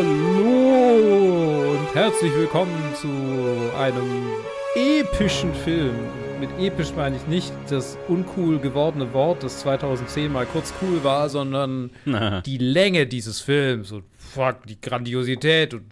[0.00, 3.08] Hallo und herzlich willkommen zu
[3.76, 4.30] einem
[4.74, 5.92] epischen Film.
[6.40, 11.28] Mit episch meine ich nicht das uncool gewordene Wort, das 2010 mal kurz cool war,
[11.28, 11.90] sondern
[12.46, 15.84] die Länge dieses Films und fuck, die Grandiosität und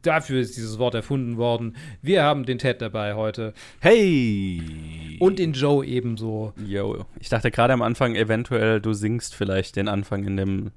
[0.00, 1.76] dafür ist dieses Wort erfunden worden.
[2.00, 3.52] Wir haben den Ted dabei heute.
[3.80, 5.18] Hey!
[5.20, 6.54] Und den Joe ebenso.
[6.66, 10.70] Yo, ich dachte gerade am Anfang eventuell, du singst vielleicht den Anfang in dem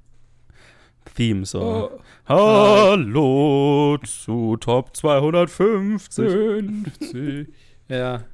[1.14, 1.90] Theme so.
[1.92, 2.00] Oh.
[2.28, 6.24] Hallo zu Top 250.
[6.30, 7.48] 50.
[7.88, 8.24] Ja.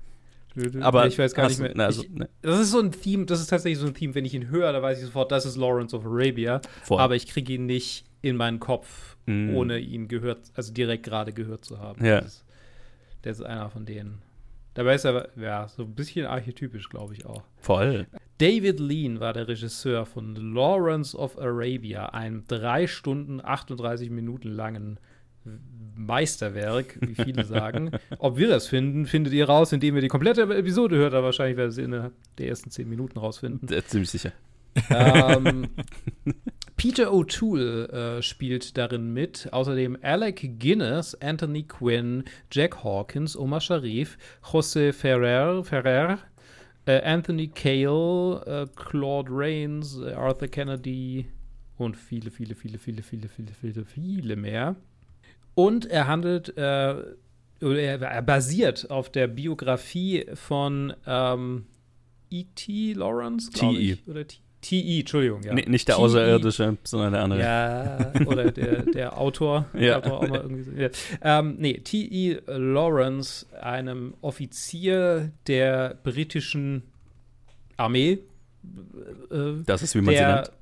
[0.80, 1.78] Aber ich weiß gar nicht mehr.
[1.78, 2.28] also, ich, ne.
[2.40, 4.72] Das ist so ein Theme, das ist tatsächlich so ein Theme, wenn ich ihn höre,
[4.72, 6.62] da weiß ich sofort, das ist Lawrence of Arabia.
[6.84, 6.98] Voll.
[7.00, 9.54] Aber ich kriege ihn nicht in meinen Kopf, Mm.
[9.54, 12.04] ohne ihn gehört, also direkt gerade gehört zu haben.
[12.04, 12.22] Ja.
[12.22, 12.44] Das
[13.24, 14.18] der ist einer von denen.
[14.74, 17.42] Dabei ist er, ja, so ein bisschen archetypisch, glaube ich auch.
[17.58, 18.06] Voll.
[18.38, 24.98] David Lean war der Regisseur von Lawrence of Arabia, einem drei Stunden 38 Minuten langen
[25.94, 27.90] Meisterwerk, wie viele sagen.
[28.18, 31.56] Ob wir das finden, findet ihr raus, indem ihr die komplette Episode hört, aber wahrscheinlich
[31.56, 33.68] werdet ihr innerhalb der ersten zehn Minuten rausfinden.
[33.86, 34.32] Ziemlich sicher.
[34.90, 35.68] Ähm,
[36.76, 39.48] Peter O'Toole äh, spielt darin mit.
[39.52, 46.18] Außerdem Alec Guinness, Anthony Quinn, Jack Hawkins, Omar Sharif, José Ferrer, Ferrer
[46.86, 51.26] äh, Anthony Cale, äh, Claude Rains, äh, Arthur Kennedy
[51.78, 54.76] und viele, viele, viele, viele, viele, viele, viele, viele mehr.
[55.54, 56.94] Und er handelt, äh,
[57.60, 61.66] oder er, er basiert auf der Biografie von ähm,
[62.30, 62.94] E.T.
[62.94, 63.92] Lawrence, glaube T.E..
[63.92, 64.08] ich.
[64.08, 65.52] Oder T- T.E., Entschuldigung, ja.
[65.52, 66.04] N- Nicht der T.E..
[66.04, 67.40] Außerirdische, sondern der andere.
[67.40, 69.66] Ja, oder der, der Autor.
[69.78, 70.02] Ja.
[70.02, 70.88] Auch mal irgendwie so, ja.
[71.22, 72.38] ähm, nee, T.E.
[72.46, 76.82] Lawrence, einem Offizier der britischen
[77.76, 78.20] Armee.
[79.30, 80.52] Äh, Das ist, wie man sie der, nennt.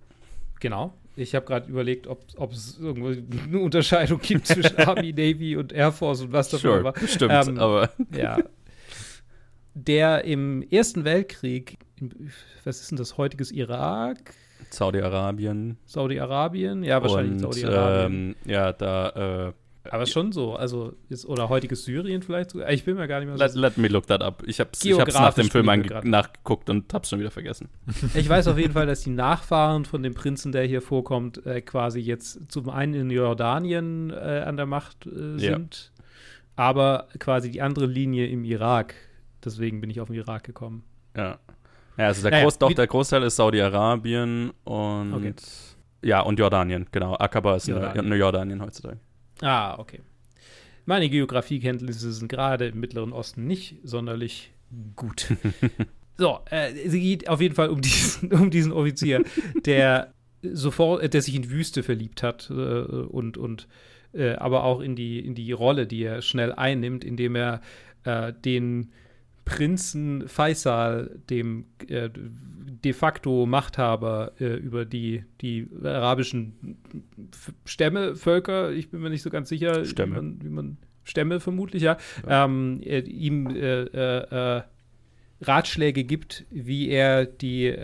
[0.61, 0.93] Genau.
[1.17, 5.93] Ich habe gerade überlegt, ob es irgendwo eine Unterscheidung gibt zwischen Army, Navy und Air
[5.93, 6.93] Force und was das Sure, war.
[6.95, 7.33] bestimmt.
[7.35, 8.39] Ähm, aber Ja.
[9.75, 11.79] Der im Ersten Weltkrieg,
[12.65, 14.35] was ist denn das, heutiges Irak?
[14.71, 16.83] Saudi-Arabien Saudi-Arabien?
[16.83, 18.35] Ja, wahrscheinlich Saudi-Arabien.
[18.45, 22.71] ähm, ja, da äh, Aber schon so, also ist, oder heutiges Syrien vielleicht sogar.
[22.71, 23.61] Ich bin mir gar nicht mehr let, so.
[23.61, 24.43] let me look that up.
[24.47, 25.67] Ich hab's, ich hab's nach dem Film
[26.05, 27.69] nachgeguckt und hab's schon wieder vergessen.
[28.15, 31.63] Ich weiß auf jeden Fall, dass die Nachfahren von dem Prinzen, der hier vorkommt, äh,
[31.63, 35.55] quasi jetzt zum einen in Jordanien äh, an der Macht äh, Ja.
[35.55, 35.93] sind,
[36.57, 38.95] aber quasi die andere Linie im Irak.
[39.43, 40.85] Deswegen bin ich auf den Irak gekommen.
[41.17, 41.39] Ja.
[42.01, 45.35] Ja, also der, Naja, Groß, doch, der Großteil ist Saudi-Arabien und Okay.
[46.03, 47.15] ja, und Jordanien, genau.
[47.15, 47.95] Aqaba ist Jordanien.
[47.95, 49.01] Jordanien, Jordanien heutzutage.
[49.43, 50.01] Ah, okay.
[50.87, 54.51] Meine Geografiekenntnisse sind gerade im Mittleren Osten nicht sonderlich
[54.97, 55.37] gut.
[56.17, 59.23] so, äh, sie geht auf jeden Fall um diesen, um diesen Offizier,
[59.67, 63.69] der sofort, äh, der sich in Wüste verliebt hat äh, und, und
[64.15, 67.61] äh, aber auch in die, in die Rolle, die er schnell einnimmt, indem er
[68.05, 68.91] äh, den
[69.45, 72.09] Prinzen Faisal, dem äh,
[72.85, 76.79] de facto Machthaber äh, über die, die arabischen
[77.65, 80.13] Stämme, Völker, ich bin mir nicht so ganz sicher, Stämme.
[80.13, 81.97] Wie, man, wie man Stämme vermutlich, ja,
[82.27, 84.63] Ähm, äh, ihm äh, äh, äh,
[85.43, 87.75] Ratschläge gibt, wie er die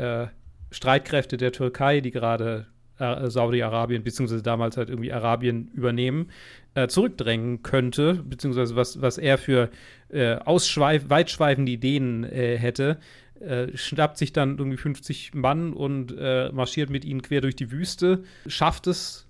[0.71, 2.67] Streitkräfte der Türkei, die gerade
[2.99, 6.29] Saudi-Arabien beziehungsweise damals halt irgendwie Arabien übernehmen,
[6.77, 9.71] äh, zurückdrängen könnte, beziehungsweise was, was er für
[10.11, 12.99] äh, ausschweif weitschweifende Ideen äh, hätte,
[13.41, 17.71] äh, schnappt sich dann irgendwie 50 Mann und äh, marschiert mit ihnen quer durch die
[17.73, 19.27] Wüste, schafft es,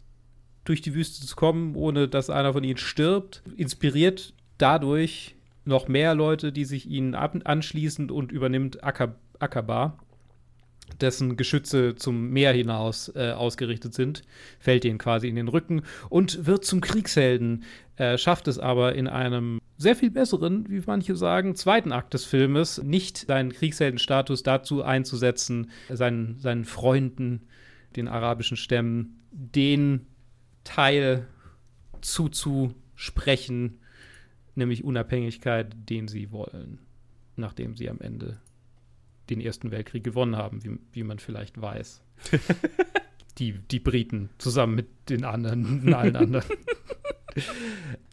[0.64, 6.14] durch die Wüste zu kommen, ohne dass einer von ihnen stirbt, inspiriert dadurch noch mehr
[6.14, 9.98] Leute, die sich ihnen anschließen und übernimmt Aka- Akaba,
[11.00, 14.22] dessen Geschütze zum Meer hinaus äh, ausgerichtet sind,
[14.58, 17.64] fällt ihnen quasi in den Rücken und wird zum Kriegshelden,
[17.96, 22.24] äh, schafft es aber in einem sehr viel besseren, wie manche sagen, zweiten Akt des
[22.24, 27.42] Filmes, nicht seinen Kriegsheldenstatus dazu einzusetzen, seinen, seinen Freunden,
[27.94, 30.06] den arabischen Stämmen, den
[30.64, 31.26] Teil
[32.00, 33.80] zuzusprechen,
[34.54, 36.80] nämlich Unabhängigkeit, den sie wollen,
[37.36, 38.40] nachdem sie am Ende
[39.30, 42.02] den Ersten Weltkrieg gewonnen haben, wie, wie man vielleicht weiß.
[43.38, 46.44] die, die Briten zusammen mit den anderen, allen anderen.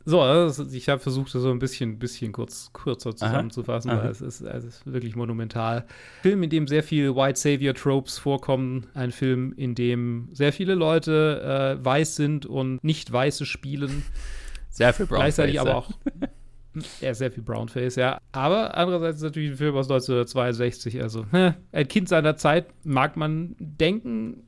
[0.05, 4.03] so, also ich habe versucht, das so ein bisschen, bisschen kurz, kürzer zusammenzufassen, aha.
[4.03, 5.77] weil es ist, es ist wirklich monumental.
[5.77, 5.85] Ein
[6.21, 8.87] Film, in dem sehr viel White Savior Tropes vorkommen.
[8.93, 14.03] Ein Film, in dem sehr viele Leute äh, weiß sind und nicht weiße spielen.
[14.69, 15.91] Sehr viel Brown Gleichzeitig aber auch
[17.01, 18.19] ja, sehr viel Brownface, ja.
[18.31, 21.01] Aber andererseits ist natürlich ein Film aus 1962.
[21.01, 24.43] Also, ein Kind seiner Zeit mag man denken,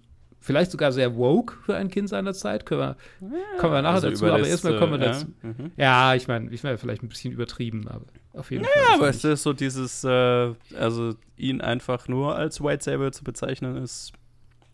[0.46, 2.66] vielleicht sogar sehr woke für ein Kind seiner Zeit.
[2.66, 5.26] Können wir, ja, kommen wir nachher also dazu, aber erstmal kommen wir dazu.
[5.42, 5.72] Ja, mhm.
[5.76, 8.82] ja ich meine, ich meine, vielleicht ein bisschen übertrieben, aber auf jeden ja, Fall.
[8.84, 13.24] Ja, aber es ist so dieses, äh, also ihn einfach nur als White Saber zu
[13.24, 14.14] bezeichnen, ist,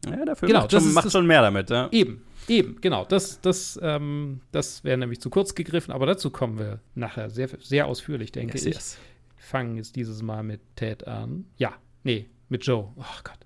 [0.05, 1.87] ja, Film genau, macht, schon, macht schon mehr damit, ja.
[1.91, 3.05] Eben, Eben, genau.
[3.05, 7.49] Das, das, ähm, das wäre nämlich zu kurz gegriffen, aber dazu kommen wir nachher sehr,
[7.61, 8.75] sehr ausführlich, denke yes, ich.
[8.75, 8.97] Yes.
[9.37, 11.45] Fangen jetzt dieses Mal mit Ted an.
[11.57, 11.73] Ja,
[12.03, 12.91] nee, mit Joe.
[12.95, 13.39] Oh Gott,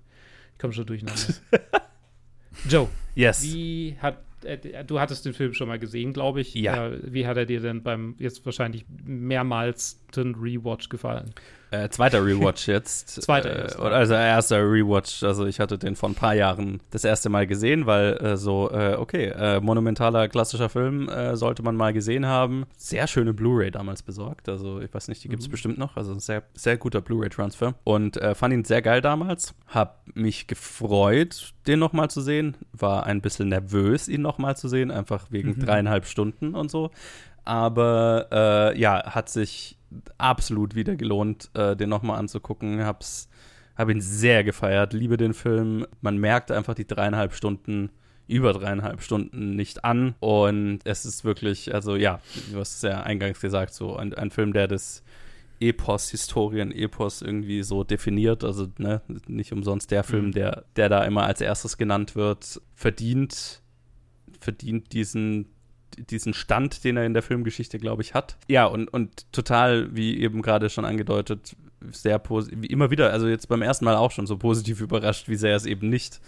[0.52, 1.34] ich komme schon durcheinander.
[2.68, 3.42] Joe, yes.
[3.42, 6.54] wie hat äh, du hattest den Film schon mal gesehen, glaube ich.
[6.54, 6.88] Ja.
[6.88, 11.32] Äh, wie hat er dir denn beim jetzt wahrscheinlich mehrmals den Rewatch gefallen?
[11.70, 13.08] Äh, zweiter Rewatch jetzt.
[13.22, 13.78] zweiter.
[13.78, 15.22] Äh, also erster Rewatch.
[15.22, 18.70] Also ich hatte den vor ein paar Jahren das erste Mal gesehen, weil äh, so,
[18.70, 22.66] äh, okay, äh, monumentaler klassischer Film sollte man mal gesehen haben.
[22.76, 24.48] Sehr schöne Blu-ray damals besorgt.
[24.48, 25.52] Also ich weiß nicht, die gibt es mhm.
[25.52, 25.96] bestimmt noch.
[25.96, 27.74] Also ein sehr, sehr guter Blu-ray-Transfer.
[27.84, 29.54] Und fand ihn sehr geil damals.
[29.66, 32.56] Hab mich gefreut, den nochmal zu sehen.
[32.72, 35.60] War ein bisschen nervös, ihn nochmal zu sehen, einfach wegen mhm.
[35.60, 36.90] dreieinhalb Stunden und so.
[37.44, 39.76] Aber ja, hat sich
[40.18, 42.84] absolut wieder gelohnt, äh, den nochmal anzugucken.
[42.84, 43.28] Hab's,
[43.76, 45.86] hab ihn sehr gefeiert, liebe den Film.
[46.00, 47.90] Man merkt einfach die dreieinhalb Stunden,
[48.28, 50.14] über dreieinhalb Stunden nicht an.
[50.20, 52.20] Und es ist wirklich, also ja,
[52.52, 55.02] du hast es ja eingangs gesagt, so ein, ein Film, der das
[55.60, 58.44] Epos, Historien-Epos irgendwie so definiert.
[58.44, 60.32] Also ne, nicht umsonst der Film, mhm.
[60.32, 63.62] der, der da immer als erstes genannt wird, verdient,
[64.40, 65.46] verdient diesen
[66.10, 68.36] diesen Stand, den er in der Filmgeschichte, glaube ich, hat.
[68.48, 71.56] Ja, und, und total, wie eben gerade schon angedeutet,
[71.90, 75.28] sehr positiv, wie immer wieder, also jetzt beim ersten Mal auch schon so positiv überrascht,
[75.28, 76.20] wie sehr es eben nicht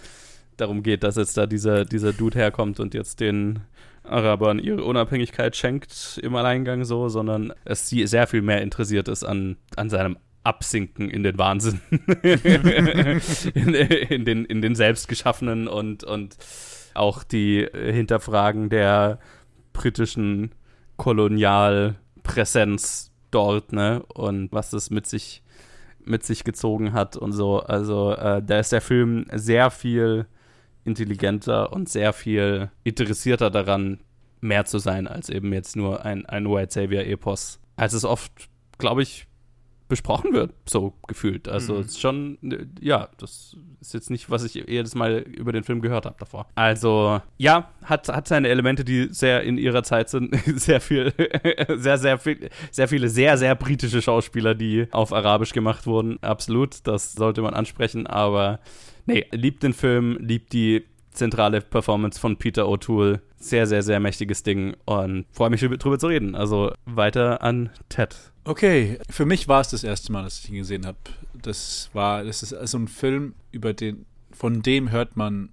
[0.56, 3.60] darum geht, dass jetzt da dieser, dieser Dude herkommt und jetzt den
[4.02, 9.24] Arabern ihre Unabhängigkeit schenkt im Alleingang so, sondern es sie sehr viel mehr interessiert ist
[9.24, 11.80] an, an seinem Absinken in den Wahnsinn.
[12.22, 16.36] in, in, den, in den selbstgeschaffenen und, und
[16.94, 19.18] auch die Hinterfragen der
[19.78, 20.54] britischen
[20.96, 24.02] Kolonialpräsenz dort, ne?
[24.12, 25.42] Und was das mit sich,
[26.04, 27.60] mit sich gezogen hat und so.
[27.60, 30.26] Also äh, da ist der Film sehr viel
[30.84, 34.00] intelligenter und sehr viel interessierter daran,
[34.40, 37.60] mehr zu sein, als eben jetzt nur ein, ein White Savior-Epos.
[37.76, 38.32] Als es oft,
[38.78, 39.28] glaube ich,
[39.88, 41.48] besprochen wird, so gefühlt.
[41.48, 41.80] Also mhm.
[41.80, 42.38] ist schon,
[42.80, 46.46] ja, das ist jetzt nicht, was ich jedes Mal über den Film gehört habe davor.
[46.54, 50.36] Also, ja, hat, hat seine Elemente, die sehr in ihrer Zeit sind.
[50.56, 51.12] sehr viel,
[51.76, 56.22] sehr, sehr viel, sehr viele sehr, sehr britische Schauspieler, die auf Arabisch gemacht wurden.
[56.22, 58.60] Absolut, das sollte man ansprechen, aber
[59.06, 63.20] nee, liebt den Film, liebt die zentrale Performance von Peter O'Toole.
[63.40, 66.34] Sehr, sehr, sehr mächtiges Ding und freue mich drüber zu reden.
[66.34, 68.16] Also weiter an Ted.
[68.44, 70.98] Okay, für mich war es das erste Mal, dass ich ihn gesehen habe.
[71.34, 75.50] Das war, das ist also ein Film, über den, von dem hört man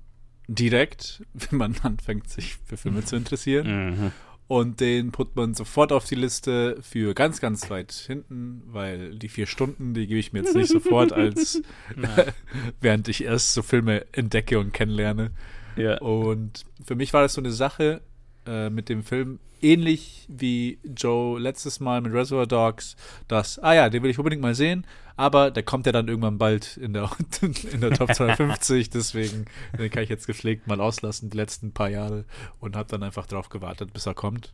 [0.47, 3.89] direkt, wenn man anfängt, sich für Filme zu interessieren.
[3.89, 4.11] Mhm.
[4.47, 9.27] Und den put man sofort auf die Liste für ganz, ganz weit hinten, weil die
[9.27, 11.63] vier Stunden, die gebe ich mir jetzt nicht sofort als,
[12.79, 15.31] während ich erst so Filme entdecke und kennenlerne.
[15.75, 15.97] Ja.
[15.99, 18.01] Und für mich war das so eine Sache
[18.45, 22.95] äh, mit dem Film, ähnlich wie Joe letztes Mal mit Reservoir Dogs,
[23.27, 24.85] dass, ah ja, den will ich unbedingt mal sehen,
[25.17, 27.09] aber der kommt ja dann irgendwann bald in der,
[27.41, 29.45] in der Top 250, deswegen
[29.77, 32.25] den kann ich jetzt gepflegt mal auslassen, die letzten paar Jahre
[32.59, 34.53] und habe dann einfach drauf gewartet, bis er kommt.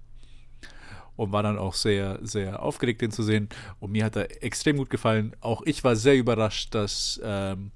[1.17, 3.49] Und war dann auch sehr, sehr aufgeregt, den zu sehen.
[3.79, 5.35] Und mir hat er extrem gut gefallen.
[5.41, 7.71] Auch ich war sehr überrascht, dass ähm,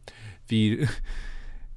[0.48, 0.88] wie,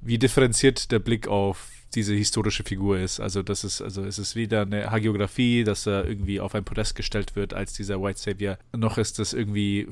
[0.00, 3.20] wie differenziert der Blick auf diese historische Figur ist.
[3.20, 6.94] Also das ist, also es ist wieder eine Hagiografie, dass er irgendwie auf ein Podest
[6.94, 8.58] gestellt wird als dieser White Savior.
[8.76, 9.88] Noch ist das irgendwie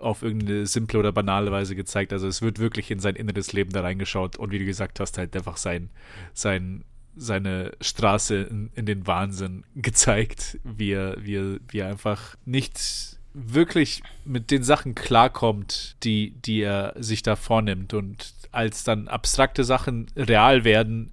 [0.00, 2.12] auf irgendeine simple oder banale Weise gezeigt.
[2.12, 5.18] Also es wird wirklich in sein inneres Leben da reingeschaut und wie du gesagt hast,
[5.18, 5.90] halt einfach sein,
[6.32, 6.84] sein,
[7.16, 13.18] seine Straße in, in den Wahnsinn gezeigt, wie er, wie er, wie er einfach nicht
[13.32, 17.94] wirklich mit den Sachen klarkommt, die, die er sich da vornimmt.
[17.94, 21.12] Und als dann abstrakte Sachen real werden,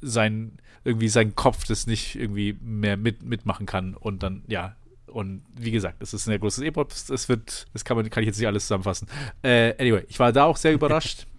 [0.00, 4.76] sein, irgendwie sein Kopf das nicht irgendwie mehr mit, mitmachen kann und dann, ja,
[5.06, 7.08] und wie gesagt, es ist ein sehr großes Epos.
[7.08, 9.08] Es wird, das kann, man, kann ich jetzt nicht alles zusammenfassen.
[9.42, 11.26] Äh, anyway, ich war da auch sehr überrascht.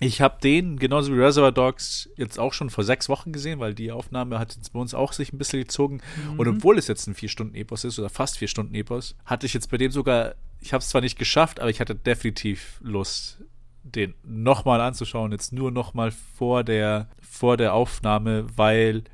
[0.00, 3.72] Ich habe den, genauso wie Reservoir Dogs, jetzt auch schon vor sechs Wochen gesehen, weil
[3.72, 6.00] die Aufnahme hat jetzt bei uns auch sich ein bisschen gezogen.
[6.32, 6.40] Mhm.
[6.40, 9.92] Und obwohl es jetzt ein Vier-Stunden-Epos ist, oder fast Vier-Stunden-Epos, hatte ich jetzt bei dem
[9.92, 13.44] sogar, ich habe es zwar nicht geschafft, aber ich hatte definitiv Lust,
[13.82, 19.04] den nochmal anzuschauen, jetzt nur nochmal vor der, vor der Aufnahme, weil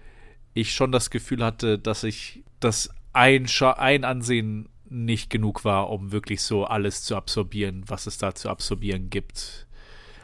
[0.55, 3.47] ich schon das Gefühl hatte, dass ich das ein,
[3.77, 8.49] ein Ansehen nicht genug war, um wirklich so alles zu absorbieren, was es da zu
[8.49, 9.67] absorbieren gibt.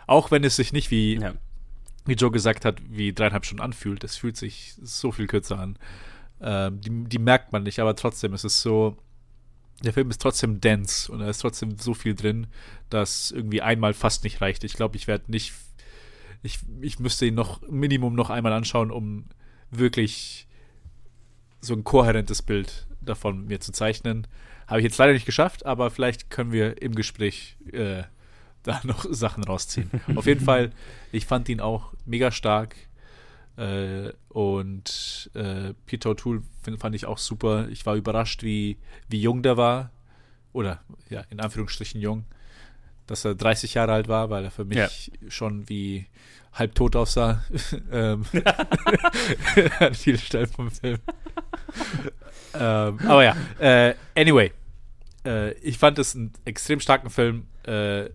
[0.07, 1.35] Auch wenn es sich nicht wie, ja.
[2.07, 4.05] wie Joe gesagt hat, wie dreieinhalb Stunden anfühlt.
[4.05, 5.79] Es fühlt sich so viel kürzer an.
[6.41, 8.97] Ähm, die, die merkt man nicht, aber trotzdem ist es so,
[9.83, 12.47] der Film ist trotzdem dense und da ist trotzdem so viel drin,
[12.91, 14.65] dass irgendwie einmal fast nicht reicht.
[14.65, 15.53] Ich glaube, ich werde nicht,
[16.43, 19.27] ich, ich müsste ihn noch Minimum noch einmal anschauen, um
[19.71, 20.47] wirklich
[21.61, 24.27] so ein kohärentes Bild davon mir zu zeichnen.
[24.67, 28.05] Habe ich jetzt leider nicht geschafft, aber vielleicht können wir im Gespräch äh,
[28.63, 29.91] da noch Sachen rausziehen.
[30.15, 30.71] Auf jeden Fall,
[31.13, 32.77] ich fand ihn auch mega stark.
[33.57, 36.43] Äh, und äh, Peter O'Toole
[36.79, 37.69] fand ich auch super.
[37.69, 39.91] Ich war überrascht, wie, wie jung der war.
[40.53, 42.25] Oder ja, in Anführungsstrichen jung.
[43.07, 45.31] Dass er 30 Jahre alt war, weil er für mich ja.
[45.31, 46.07] schon wie
[46.53, 47.45] halb tot aussah.
[47.93, 48.25] ähm,
[49.79, 50.99] an vielen Stellen vom Film.
[52.55, 54.53] ähm, aber ja, äh, anyway.
[55.25, 57.47] Äh, ich fand es einen extrem starken Film.
[57.65, 58.11] Äh,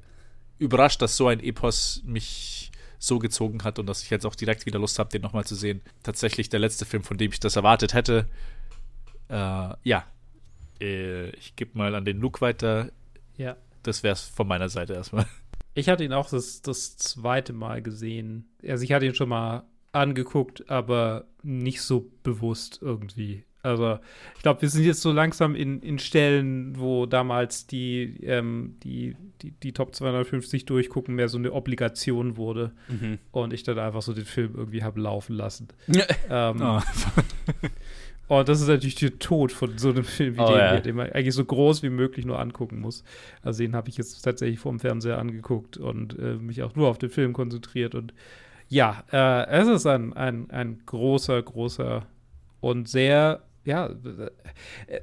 [0.58, 2.69] überrascht, dass so ein Epos mich
[3.00, 5.56] so gezogen hat und dass ich jetzt auch direkt wieder Lust habe, den nochmal zu
[5.56, 5.82] sehen.
[6.04, 8.30] Tatsächlich der letzte Film, von dem ich das erwartet hätte.
[9.30, 10.06] Äh, ja,
[10.82, 12.92] äh, ich gebe mal an den Luke weiter.
[13.38, 13.56] Ja.
[13.84, 15.26] Das wäre es von meiner Seite erstmal.
[15.74, 18.50] Ich hatte ihn auch das, das zweite Mal gesehen.
[18.68, 19.64] Also ich hatte ihn schon mal
[19.94, 23.46] angeguckt, aber nicht so bewusst irgendwie.
[23.62, 24.00] Also
[24.38, 29.18] ich glaube, wir sind jetzt so langsam in, in Stellen, wo damals die, ähm, die,
[29.42, 33.20] die, die Top 250 durchgucken mehr so eine Obligation wurde mhm.
[33.32, 35.68] und ich dann einfach so den Film irgendwie habe laufen lassen.
[36.30, 36.80] ähm, oh.
[38.30, 40.80] und das ist natürlich der Tod von so einem Film wie oh, dem, ja.
[40.80, 43.04] den man eigentlich so groß wie möglich nur angucken muss.
[43.42, 46.98] Also den habe ich jetzt tatsächlich vorm Fernseher angeguckt und äh, mich auch nur auf
[46.98, 48.14] den Film konzentriert und
[48.72, 52.06] ja, äh, es ist ein, ein, ein großer, großer
[52.62, 53.88] und sehr ja,
[54.88, 55.02] äh,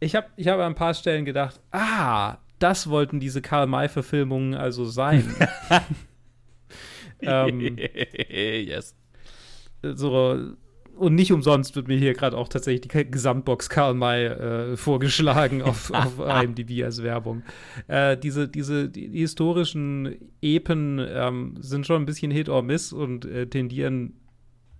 [0.00, 4.84] ich habe ich hab an ein paar Stellen gedacht, ah, das wollten diese Karl-May-Verfilmungen also
[4.84, 5.34] sein.
[7.20, 7.76] ähm,
[8.28, 8.94] yes.
[9.82, 10.54] So,
[10.96, 15.60] und nicht umsonst wird mir hier gerade auch tatsächlich die Gesamtbox Karl May äh, vorgeschlagen
[15.62, 17.42] auf, auf IMDb als Werbung.
[17.88, 22.92] Äh, diese diese die, die historischen Epen ähm, sind schon ein bisschen Hit or Miss
[22.92, 24.20] und äh, tendieren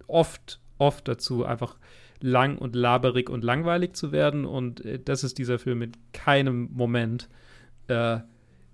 [0.06, 1.76] oft, oft dazu, einfach
[2.20, 4.44] lang und laberig und langweilig zu werden.
[4.44, 7.28] Und äh, das ist dieser Film in keinem Moment.
[7.88, 8.18] Äh,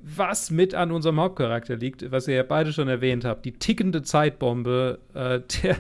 [0.02, 4.02] was mit an unserem Hauptcharakter liegt, was ihr ja beide schon erwähnt habt, die tickende
[4.02, 5.76] Zeitbombe, äh, der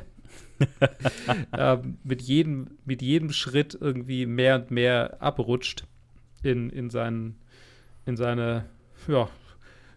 [1.52, 5.84] äh, mit, jedem, mit jedem Schritt irgendwie mehr und mehr abrutscht
[6.42, 7.36] in, in, seinen,
[8.04, 8.66] in seine,
[9.08, 9.28] ja,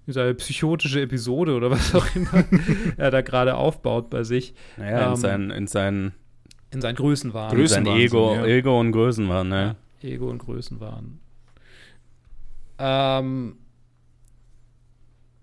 [0.07, 2.45] in seine psychotische Episode oder was auch immer
[2.97, 4.53] er da gerade aufbaut bei sich.
[4.77, 6.13] Naja, ähm, in, seinen, in seinen
[6.73, 7.55] in seinen Größenwahn.
[7.55, 8.45] Größenwahn sein Ego, ja.
[8.45, 9.75] Ego und Größenwahn, ne?
[10.01, 11.19] Ja, Ego und Größenwahn.
[12.79, 13.55] Ähm,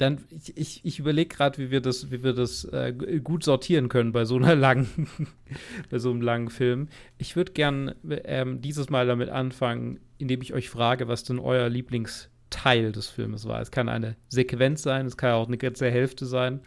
[0.01, 3.89] dann, ich, ich, ich überlege gerade, wie wir das, wie wir das äh, gut sortieren
[3.89, 5.09] können bei so einer langen,
[5.91, 6.89] bei so einem langen Film.
[7.19, 7.95] Ich würde gern
[8.25, 13.47] ähm, dieses Mal damit anfangen, indem ich euch frage, was denn euer Lieblingsteil des Filmes
[13.47, 13.61] war.
[13.61, 16.61] Es kann eine Sequenz sein, es kann auch eine ganze Hälfte sein.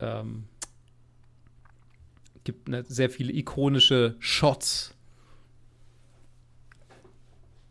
[0.00, 0.44] Ähm,
[2.46, 4.94] gibt ne, sehr viele ikonische Shots.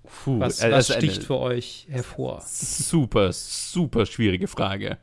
[0.04, 2.42] Puh, was, äh, was sticht für euch hervor?
[2.46, 5.00] Super, super schwierige Frage.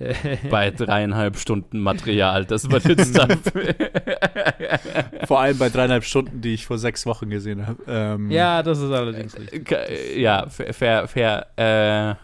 [0.50, 3.38] bei dreieinhalb Stunden Material, das wird jetzt dann.
[5.26, 7.80] vor allem bei dreieinhalb Stunden, die ich vor sechs Wochen gesehen habe.
[7.86, 9.70] Ähm, ja, das ist allerdings richtig.
[10.16, 11.46] Ja, fair, fair.
[11.56, 12.23] Äh,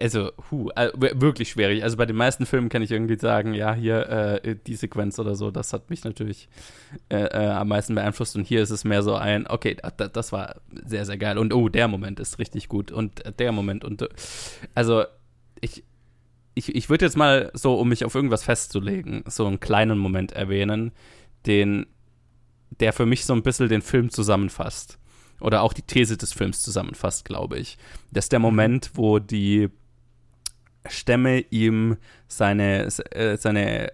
[0.00, 1.82] also, hu, äh, wirklich schwierig.
[1.82, 4.08] Also bei den meisten Filmen kann ich irgendwie sagen, ja, hier
[4.44, 6.48] äh, die Sequenz oder so, das hat mich natürlich
[7.08, 8.36] äh, äh, am meisten beeinflusst.
[8.36, 11.38] Und hier ist es mehr so ein, okay, das, das war sehr, sehr geil.
[11.38, 12.92] Und oh, der Moment ist richtig gut.
[12.92, 13.84] Und der Moment.
[13.84, 14.08] Und
[14.74, 15.04] also,
[15.60, 15.84] ich,
[16.54, 20.32] ich, ich würde jetzt mal so, um mich auf irgendwas festzulegen, so einen kleinen Moment
[20.32, 20.92] erwähnen,
[21.46, 21.86] den,
[22.80, 24.98] der für mich so ein bisschen den Film zusammenfasst
[25.44, 27.76] oder auch die These des Films zusammenfasst, glaube ich.
[28.10, 29.68] Das ist der Moment, wo die
[30.88, 31.98] Stämme ihm
[32.28, 33.92] seine, äh, seine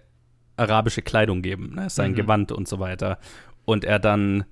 [0.55, 1.89] arabische Kleidung geben, ne?
[1.89, 2.15] sein mhm.
[2.15, 3.19] Gewand und so weiter.
[3.65, 4.45] Und er dann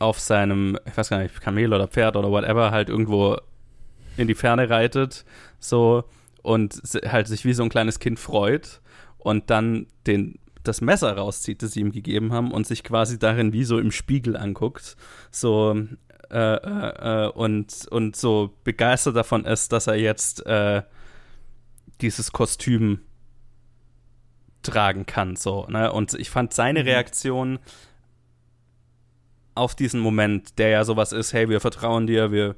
[0.00, 3.38] auf seinem, ich weiß gar nicht, Kamel oder Pferd oder whatever, halt irgendwo
[4.18, 5.24] in die Ferne reitet,
[5.60, 6.04] so
[6.42, 6.74] und
[7.06, 8.82] halt sich wie so ein kleines Kind freut
[9.16, 13.52] und dann den das Messer rauszieht, das sie ihm gegeben haben und sich quasi darin
[13.52, 14.96] wie so im Spiegel anguckt,
[15.30, 15.76] so
[16.30, 20.82] äh, äh, äh, und, und so begeistert davon ist, dass er jetzt äh,
[22.00, 23.00] dieses Kostüm
[24.62, 25.92] tragen kann, so, ne?
[25.92, 26.88] Und ich fand seine mhm.
[26.88, 27.58] Reaktion
[29.54, 32.56] auf diesen Moment, der ja sowas ist, hey, wir vertrauen dir, wir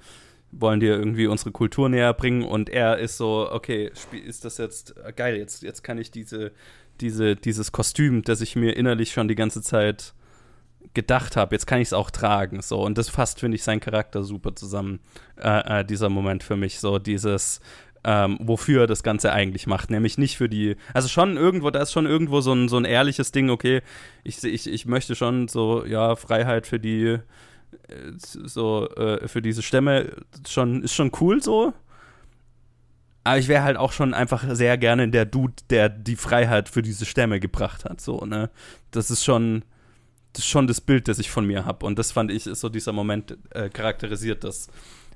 [0.53, 3.91] wollen dir irgendwie unsere Kultur näher bringen und er ist so, okay,
[4.25, 6.53] ist das jetzt geil, jetzt, jetzt kann ich diese,
[7.01, 10.15] diese, dieses Kostüm, das ich mir innerlich schon die ganze Zeit
[10.93, 13.81] gedacht habe, jetzt kann ich es auch tragen, so und das fasst, finde ich, seinen
[13.81, 15.01] Charakter super zusammen,
[15.37, 17.61] äh, äh, dieser Moment für mich, so dieses,
[18.05, 19.91] ähm, wofür er das Ganze eigentlich macht.
[19.91, 22.85] Nämlich nicht für die, also schon irgendwo, da ist schon irgendwo so ein, so ein
[22.85, 23.81] ehrliches Ding, okay,
[24.23, 27.21] ich, ich, ich möchte schon so, ja, Freiheit für die, äh,
[28.19, 30.13] so, äh, für diese Stämme
[30.47, 31.73] schon, ist schon cool so.
[33.25, 36.83] Aber ich wäre halt auch schon einfach sehr gerne der Dude, der die Freiheit für
[36.83, 38.51] diese Stämme gebracht hat, so, ne.
[38.91, 39.65] Das ist schon,
[40.35, 41.87] das ist schon das Bild, das ich von mir habe.
[41.87, 44.69] Und das fand ich, ist so dieser Moment, äh, charakterisiert das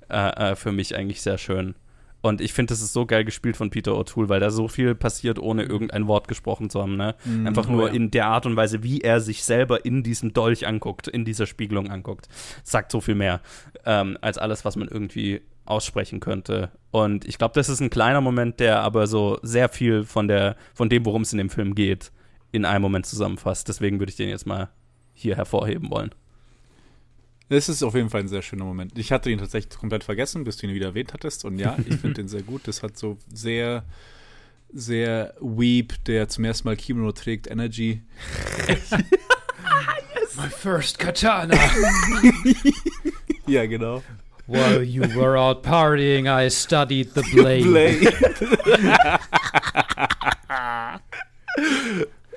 [0.08, 1.74] äh, äh für mich eigentlich sehr schön.
[2.20, 4.94] Und ich finde, das ist so geil gespielt von Peter O'Toole, weil da so viel
[4.94, 6.96] passiert, ohne irgendein Wort gesprochen zu haben.
[6.96, 7.14] Ne?
[7.24, 7.92] Mm, Einfach nur oh ja.
[7.92, 11.46] in der Art und Weise, wie er sich selber in diesem Dolch anguckt, in dieser
[11.46, 12.28] Spiegelung anguckt.
[12.64, 13.40] Sagt so viel mehr
[13.84, 16.70] ähm, als alles, was man irgendwie aussprechen könnte.
[16.90, 20.56] Und ich glaube, das ist ein kleiner Moment, der aber so sehr viel von der,
[20.74, 22.10] von dem, worum es in dem Film geht,
[22.50, 23.68] in einem Moment zusammenfasst.
[23.68, 24.70] Deswegen würde ich den jetzt mal
[25.12, 26.10] hier hervorheben wollen.
[27.50, 28.98] Es ist auf jeden Fall ein sehr schöner Moment.
[28.98, 31.44] Ich hatte ihn tatsächlich komplett vergessen, bis du ihn wieder erwähnt hattest.
[31.44, 32.68] Und ja, ich finde den sehr gut.
[32.68, 33.84] Das hat so sehr,
[34.72, 38.02] sehr Weep, der zum ersten Mal Kimono trägt, Energy.
[38.68, 38.90] yes.
[40.36, 41.56] My first katana.
[43.46, 44.02] ja, genau.
[44.46, 47.64] While you were out partying, I studied the blade.
[47.64, 48.12] blade.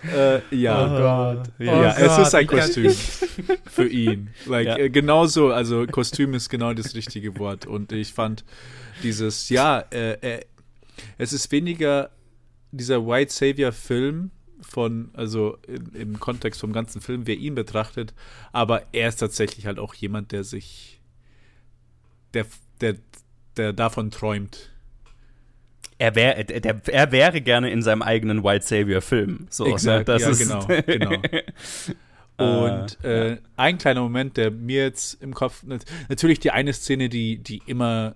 [0.03, 0.85] Äh, ja.
[0.85, 1.51] Oh Gott.
[1.59, 2.27] Ja, oh es Gott.
[2.27, 2.91] ist ein Kostüm
[3.65, 4.29] für ihn.
[4.45, 4.77] Like, ja.
[4.77, 7.65] äh, genauso, also Kostüm ist genau das richtige Wort.
[7.65, 8.43] Und ich fand
[9.03, 10.41] dieses, ja, äh, äh
[11.17, 12.11] es ist weniger
[12.71, 14.31] dieser White Savior-Film
[14.61, 18.13] von, also in, im Kontext vom ganzen Film, wer ihn betrachtet,
[18.51, 21.01] aber er ist tatsächlich halt auch jemand, der sich,
[22.33, 22.45] der,
[22.79, 22.95] der,
[23.57, 24.71] der davon träumt,
[26.01, 29.45] er, wär, der, er wäre gerne in seinem eigenen White Savior-Film.
[29.51, 29.71] So, ne?
[29.71, 30.13] Exakt, ne?
[30.13, 31.11] das ja, ist genau, genau.
[32.81, 35.63] Und äh, ein kleiner Moment, der mir jetzt im Kopf,
[36.09, 38.15] natürlich die eine Szene, die, die immer,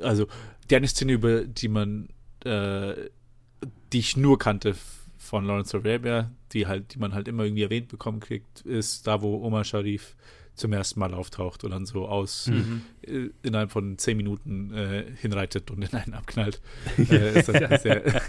[0.00, 0.28] also
[0.70, 2.08] die eine Szene, über die man,
[2.44, 2.94] äh,
[3.92, 4.76] die ich nur kannte
[5.18, 9.22] von Lawrence Arabia, die halt, die man halt immer irgendwie erwähnt bekommen kriegt, ist da,
[9.22, 10.14] wo Omar Sharif
[10.54, 12.82] zum ersten Mal auftaucht und dann so aus mhm.
[13.02, 16.60] äh, innerhalb von zehn Minuten äh, hinreitet und in einen abknallt.
[16.98, 18.22] äh, ist das eine sehr,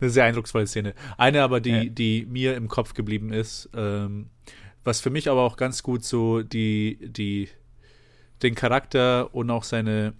[0.00, 0.94] eine sehr eindrucksvolle Szene.
[1.18, 1.84] Eine aber, die, ja.
[1.84, 4.30] die mir im Kopf geblieben ist, ähm,
[4.84, 7.48] was für mich aber auch ganz gut so die, die,
[8.42, 10.14] den Charakter und auch seine,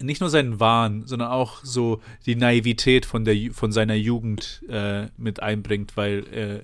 [0.00, 5.08] nicht nur seinen Wahn, sondern auch so die Naivität von, der, von seiner Jugend äh,
[5.16, 6.62] mit einbringt, weil äh,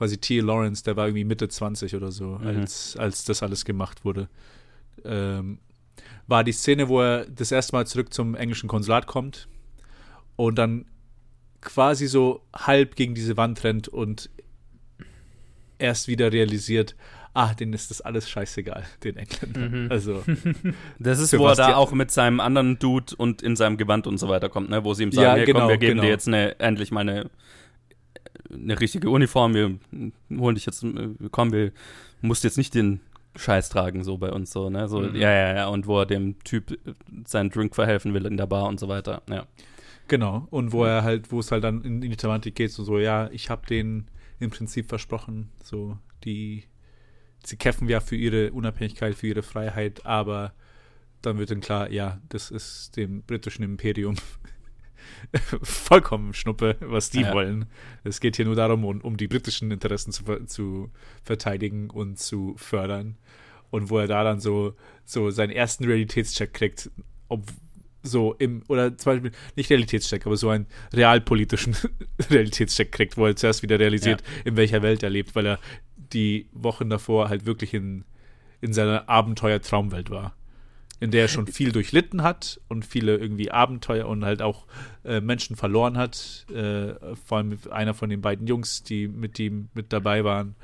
[0.00, 0.40] quasi T.
[0.40, 2.46] Lawrence, der war irgendwie Mitte 20 oder so, mhm.
[2.46, 4.30] als, als das alles gemacht wurde.
[5.04, 5.58] Ähm,
[6.26, 9.46] war die Szene, wo er das erste Mal zurück zum englischen Konsulat kommt
[10.36, 10.86] und dann
[11.60, 14.30] quasi so halb gegen diese Wand rennt und
[15.78, 16.96] erst wieder realisiert,
[17.34, 19.84] ah, denen ist das alles scheißegal, den Engländern.
[19.84, 19.90] Mhm.
[19.90, 20.24] Also,
[20.98, 24.16] das ist, wo er da auch mit seinem anderen Dude und in seinem Gewand und
[24.16, 24.82] so weiter kommt, ne?
[24.82, 26.04] wo sie ihm sagen, ja, hey, genau, komm, wir geben genau.
[26.04, 27.28] dir jetzt eine, endlich mal eine
[28.52, 29.78] eine richtige Uniform, wir
[30.38, 30.84] holen dich jetzt,
[31.30, 31.72] komm, wir
[32.20, 33.00] musst jetzt nicht den
[33.36, 34.88] Scheiß tragen, so bei uns so, ne?
[34.88, 35.14] So, mhm.
[35.14, 36.78] ja, ja, ja, und wo er dem Typ
[37.26, 39.46] seinen Drink verhelfen will in der Bar und so weiter, ja.
[40.08, 42.98] Genau, und wo er halt, wo es halt dann in die Thematik geht, so, so
[42.98, 44.08] ja, ich habe denen
[44.40, 46.64] im Prinzip versprochen, so, die,
[47.44, 50.52] sie kämpfen ja für ihre Unabhängigkeit, für ihre Freiheit, aber
[51.22, 54.16] dann wird dann klar, ja, das ist dem britischen Imperium
[55.62, 57.32] vollkommen Schnuppe, was die ja.
[57.32, 57.66] wollen.
[58.04, 60.90] Es geht hier nur darum, um, um die britischen Interessen zu, zu
[61.22, 63.16] verteidigen und zu fördern.
[63.70, 66.90] Und wo er da dann so, so seinen ersten Realitätscheck kriegt,
[67.28, 67.46] ob
[68.02, 71.76] so im, oder zum Beispiel nicht Realitätscheck, aber so einen realpolitischen
[72.30, 74.42] Realitätscheck kriegt, wo er zuerst wieder realisiert, ja.
[74.46, 75.58] in welcher Welt er lebt, weil er
[75.96, 78.04] die Wochen davor halt wirklich in,
[78.60, 80.34] in seiner Abenteuer-Traumwelt war
[81.00, 84.66] in der er schon viel durchlitten hat und viele irgendwie Abenteuer und halt auch
[85.02, 86.46] äh, Menschen verloren hat.
[86.52, 86.94] Äh,
[87.26, 90.54] vor allem einer von den beiden Jungs, die mit ihm mit dabei waren.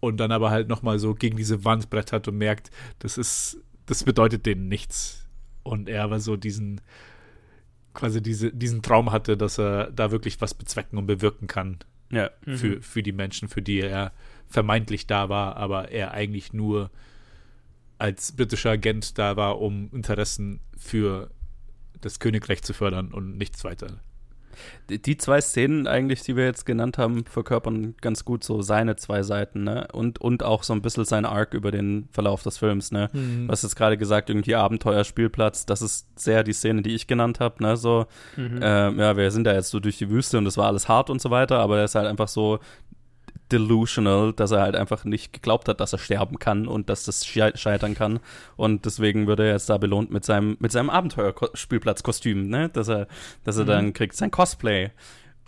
[0.00, 4.02] Und dann aber halt nochmal so gegen diese Wand brettert und merkt, das ist, das
[4.02, 5.26] bedeutet denen nichts.
[5.62, 6.80] Und er aber so diesen,
[7.92, 11.78] quasi diese, diesen Traum hatte, dass er da wirklich was bezwecken und bewirken kann.
[12.10, 12.30] Ja.
[12.46, 12.56] Mhm.
[12.56, 14.12] Für, für die Menschen, für die er
[14.46, 16.90] vermeintlich da war, aber er eigentlich nur
[17.98, 21.30] als britischer Agent da war, um Interessen für
[22.00, 24.00] das Königreich zu fördern und nichts weiter.
[24.90, 29.22] Die, zwei Szenen eigentlich, die wir jetzt genannt haben, verkörpern ganz gut so seine zwei
[29.22, 29.86] Seiten, ne?
[29.92, 33.08] Und, und auch so ein bisschen sein Arc über den Verlauf des Films, ne?
[33.12, 33.46] Mhm.
[33.46, 37.38] Du hast jetzt gerade gesagt, irgendwie Abenteuerspielplatz, das ist sehr die Szene, die ich genannt
[37.38, 37.76] habe, ne?
[37.76, 38.06] So,
[38.36, 38.58] Mhm.
[38.60, 41.08] ähm, ja, wir sind da jetzt so durch die Wüste und das war alles hart
[41.08, 42.58] und so weiter, aber er ist halt einfach so
[43.52, 47.24] delusional, dass er halt einfach nicht geglaubt hat, dass er sterben kann und dass das
[47.26, 48.20] schei- scheitern kann.
[48.56, 52.68] Und deswegen wird er jetzt da belohnt mit seinem, mit seinem Abenteuerspielplatzkostüm, ne?
[52.68, 53.06] Dass er,
[53.44, 53.68] dass er Mhm.
[53.68, 54.90] dann kriegt sein Cosplay.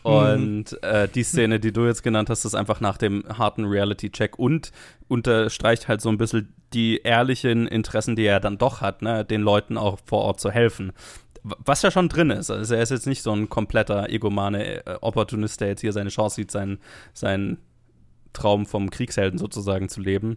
[0.03, 4.39] Und äh, die Szene, die du jetzt genannt hast, ist einfach nach dem harten Reality-Check
[4.39, 4.73] und
[5.09, 9.27] unterstreicht halt so ein bisschen die ehrlichen Interessen, die er dann doch hat, ne?
[9.27, 10.93] den Leuten auch vor Ort zu helfen.
[11.43, 12.51] Was ja schon drin ist.
[12.51, 16.11] Also er ist jetzt nicht so ein kompletter egomane äh, Opportunist, der jetzt hier seine
[16.11, 16.79] Chance sieht, seinen,
[17.13, 17.59] seinen
[18.33, 20.37] Traum vom Kriegshelden sozusagen zu leben.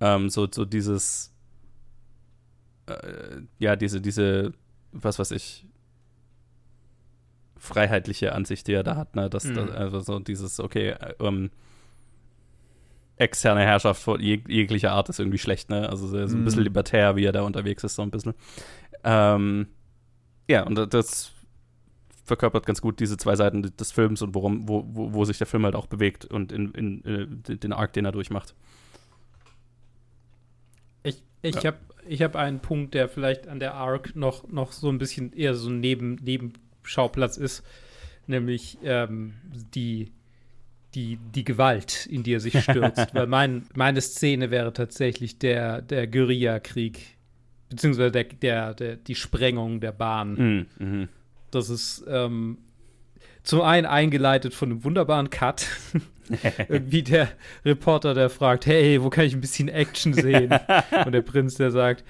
[0.00, 1.32] Ähm, so, so dieses,
[2.86, 4.52] äh, ja, diese, diese,
[4.92, 5.66] was weiß ich,
[7.56, 9.30] freiheitliche Ansicht, die er da hat, ne?
[9.30, 9.54] Das, Mhm.
[9.54, 11.50] das, also so dieses, okay, äh, ähm,
[13.16, 15.88] externe Herrschaft von jeg jeglicher Art ist irgendwie schlecht, ne?
[15.88, 16.64] Also so so ein bisschen Mhm.
[16.64, 18.34] libertär, wie er da unterwegs ist, so ein bisschen.
[19.04, 19.68] Ähm,
[20.48, 21.32] ja, und das
[22.26, 25.46] verkörpert ganz gut diese zwei Seiten des Films und worum, wo, wo, wo sich der
[25.46, 28.54] Film halt auch bewegt und in, in, äh, den Arc, den er durchmacht.
[31.02, 31.64] Ich, ich Ja.
[31.72, 35.32] habe ich hab einen Punkt, der vielleicht an der Arc noch, noch so ein bisschen
[35.32, 37.64] eher so ein Neben, Nebenschauplatz ist,
[38.26, 39.34] nämlich ähm,
[39.74, 40.12] die,
[40.94, 43.08] die, die Gewalt, in die er sich stürzt.
[43.14, 47.16] Weil mein, meine Szene wäre tatsächlich der, der Guerillakrieg,
[47.68, 50.34] beziehungsweise der, der, der, die Sprengung der Bahn.
[50.34, 50.66] Mhm.
[50.78, 51.08] Mhm.
[51.56, 52.58] Das ist ähm,
[53.42, 55.66] zum einen eingeleitet von einem wunderbaren Cut.
[56.68, 57.28] Irgendwie der
[57.64, 60.52] Reporter, der fragt, hey, wo kann ich ein bisschen Action sehen?
[61.04, 62.04] Und der Prinz, der sagt,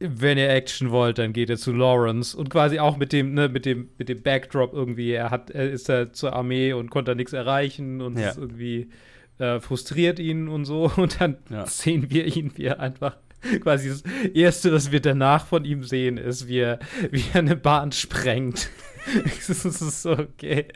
[0.00, 2.36] wenn ihr Action wollt, dann geht ihr zu Lawrence.
[2.36, 5.70] Und quasi auch mit dem, ne, mit dem, mit dem Backdrop irgendwie, er hat, er
[5.70, 8.32] ist da zur Armee und konnte da nichts erreichen und Ja.
[8.36, 8.90] irgendwie
[9.38, 10.90] äh, frustriert ihn und so.
[10.96, 11.64] Und dann Ja.
[11.66, 13.16] sehen wir ihn, wie er einfach
[13.60, 14.02] quasi das
[14.34, 16.78] Erste, was wir danach von ihm sehen, ist, wie er,
[17.10, 18.70] wie er eine Bahn sprengt.
[19.48, 20.66] das ist so, okay.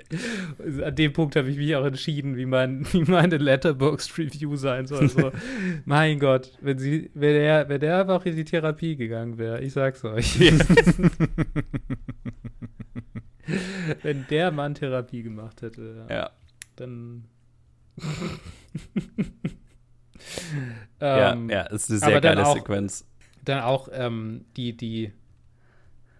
[0.84, 5.08] An dem Punkt habe ich mich auch entschieden, wie, mein, wie meine Letterboxd-Review sein soll.
[5.08, 5.32] So,
[5.84, 9.72] mein Gott, wenn, sie, wenn, er, wenn er einfach in die Therapie gegangen wäre, ich
[9.72, 10.38] sag's euch.
[14.02, 16.30] wenn der Mann Therapie gemacht hätte, Ja.
[16.76, 17.24] dann.
[21.00, 23.06] Ja, Ähm, ja, es ist eine sehr geile auch- Sequenz.
[23.44, 25.12] Dann auch ähm, die, die,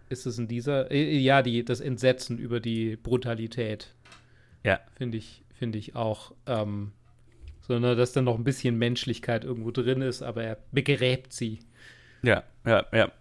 [0.08, 3.94] ist es in dieser, äh, ja, die, das Entsetzen über die Brutalität,
[4.64, 4.80] Ja.
[4.96, 6.92] finde ich, finde ich auch, ähm,
[7.60, 11.60] sondern dass dann noch ein bisschen Menschlichkeit irgendwo drin ist, aber er begräbt sie,
[12.22, 13.12] Ja, ja, ja.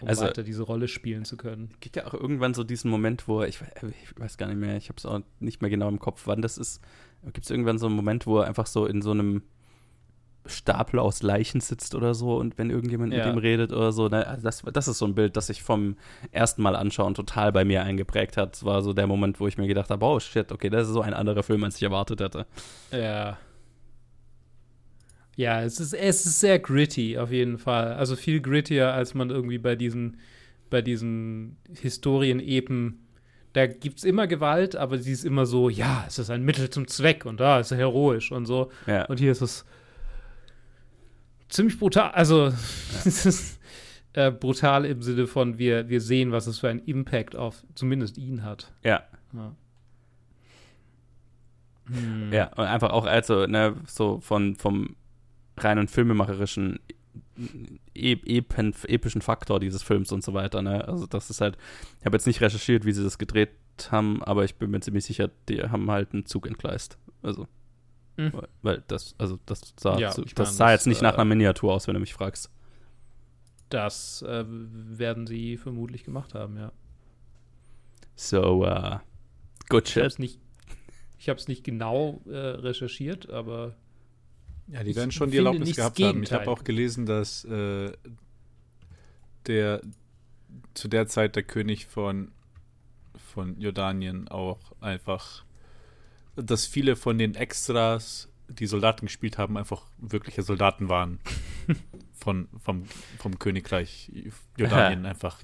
[0.00, 1.70] um Also- weiter diese Rolle spielen zu können.
[1.80, 3.66] gibt ja auch irgendwann so diesen Moment, wo er, ich, we-
[4.04, 6.40] ich weiß gar nicht mehr, ich habe es auch nicht mehr genau im Kopf, wann
[6.40, 6.80] das ist.
[7.24, 9.42] Gibt es irgendwann so einen Moment, wo er einfach so in so einem
[10.46, 13.26] Stapel aus Leichen sitzt oder so und wenn irgendjemand Ja.
[13.26, 15.62] mit ihm redet oder so, ne, also das, das ist so ein Bild, das sich
[15.62, 15.96] vom
[16.32, 18.52] ersten Mal anschauen total bei mir eingeprägt hat.
[18.54, 20.94] Das war so der Moment, wo ich mir gedacht habe, oh shit, okay, das ist
[20.94, 22.46] so ein anderer Film, als ich erwartet hätte.
[22.92, 23.36] Ja.
[25.36, 27.92] Ja, es ist, es ist sehr gritty, auf jeden Fall.
[27.94, 30.18] Also viel grittier, als man irgendwie bei diesen,
[30.68, 33.04] bei diesen Historien-Epen.
[33.52, 36.70] Da gibt es immer Gewalt, aber sie ist immer so, ja, es ist ein Mittel
[36.70, 38.70] zum Zweck und da ist er heroisch und so.
[38.86, 39.64] Ja, Und hier ist es
[41.48, 42.10] ziemlich brutal.
[42.10, 42.46] Also,
[43.04, 43.60] es ist
[44.12, 48.18] äh, brutal im Sinne von, wir, wir sehen, was es für einen Impact auf zumindest
[48.18, 48.72] ihn hat.
[48.82, 49.02] ja.
[49.34, 49.54] Ja.
[51.90, 52.32] Hm.
[52.32, 54.96] Ja, und einfach auch also, ne, so von, vom
[55.56, 56.78] reinen filmemacherischen
[57.94, 60.86] e epen, epischen Faktor dieses Films und so weiter, ne?
[60.86, 61.56] Also das ist halt,
[62.00, 63.50] ich habe jetzt nicht recherchiert, wie sie das gedreht
[63.90, 66.98] haben, aber ich bin mir ziemlich sicher, die haben halt einen Zug entgleist.
[67.22, 67.46] Also,
[68.18, 68.32] Mhm.
[68.62, 71.12] weil- das, also das sah, Ja, zu, ich das meine, sah das, jetzt nicht nach
[71.12, 72.50] äh, einer Miniatur aus, wenn du mich fragst.
[73.70, 76.72] Das äh, werden sie vermutlich gemacht haben, ja.
[78.16, 78.98] So, uh,
[79.68, 80.04] good Ich habe shit.
[80.04, 80.40] es nicht,
[81.18, 83.76] ich hab's nicht genau äh, recherchiert, aber
[84.68, 86.22] Ja, die Ich werden schon die Erlaubnis gehabt das haben.
[86.22, 86.48] Ich habe Gegenteil.
[86.60, 87.92] auch gelesen, dass äh,
[89.46, 89.80] der
[90.74, 92.32] zu der Zeit der König von,
[93.16, 95.44] von Jordanien auch einfach,
[96.42, 101.20] dass viele von den Extras, die Soldaten gespielt haben, einfach wirkliche Soldaten waren.
[102.18, 102.84] von, vom,
[103.18, 104.10] vom Königreich
[104.56, 105.38] Jordanien einfach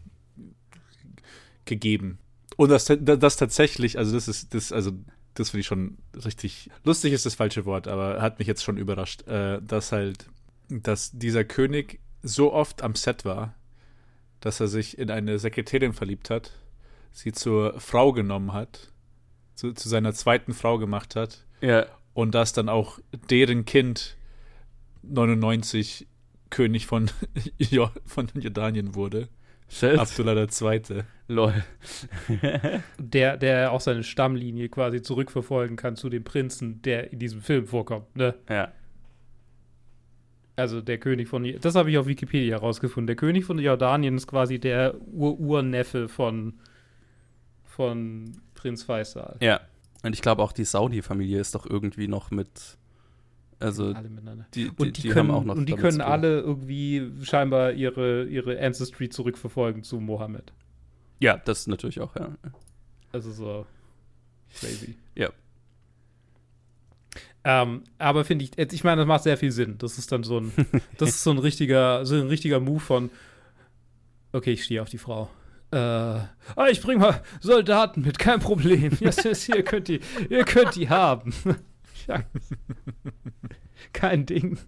[1.65, 2.19] gegeben.
[2.57, 4.93] Und das, das tatsächlich, also das ist, das, also
[5.35, 6.71] das finde ich schon richtig.
[6.85, 10.27] Lustig ist das falsche Wort, aber hat mich jetzt schon überrascht, äh, dass halt,
[10.69, 13.55] dass dieser König so oft am Set war,
[14.41, 16.53] dass er sich in eine Sekretärin verliebt hat,
[17.13, 18.93] sie zur Frau genommen hat,
[19.55, 21.87] zu, zu seiner zweiten Frau gemacht hat Ja.
[22.13, 22.99] und dass dann auch
[23.31, 24.17] deren Kind
[25.03, 26.07] 99
[26.51, 27.11] König von,
[27.59, 29.29] Jo- von Jordanien wurde.
[29.69, 29.99] Shit.
[29.99, 31.03] Abdullah II.
[31.27, 31.65] Lol.
[32.99, 37.67] Der, der auch seine Stammlinie quasi zurückverfolgen kann zu dem Prinzen, der in diesem Film
[37.67, 38.15] vorkommt.
[38.15, 38.35] Ne?
[38.49, 38.73] ja.
[40.57, 43.09] Also der König von, das habe ich auf Wikipedia herausgefunden.
[43.09, 46.61] Der König von Jordanien ist quasi der Ur-Urneffe von,
[47.65, 49.37] von Prinz Faisal.
[49.41, 49.61] Ja.
[50.03, 52.79] Und ich glaube auch die Saudi-Familie ist doch irgendwie noch mit.
[53.61, 54.47] Also, alle miteinander.
[54.55, 55.55] die, die, Und die, die können, haben auch noch.
[55.55, 60.55] und die können alle irgendwie scheinbar ihre, ihre Ancestry zurückverfolgen zu Mohammed.
[61.21, 62.35] Ja, das natürlich auch, ja.
[63.13, 63.67] Also so
[64.59, 64.97] crazy.
[65.15, 65.31] Ja.
[67.45, 69.77] Ähm, aber finde ich, ich meine, das macht sehr viel Sinn.
[69.77, 70.53] Das ist dann so ein,
[70.97, 73.11] das ist so ein richtiger, so ein richtiger Move von,
[74.33, 75.29] okay, ich stehe auf die Frau.
[75.75, 75.77] Äh,
[76.55, 78.97] ah, ich bring mal Soldaten mit, kein Problem.
[79.01, 81.35] Yes, yes, ihr könnt die, ihr könnt die haben.
[82.07, 82.23] ja.
[83.93, 84.59] Kein Ding.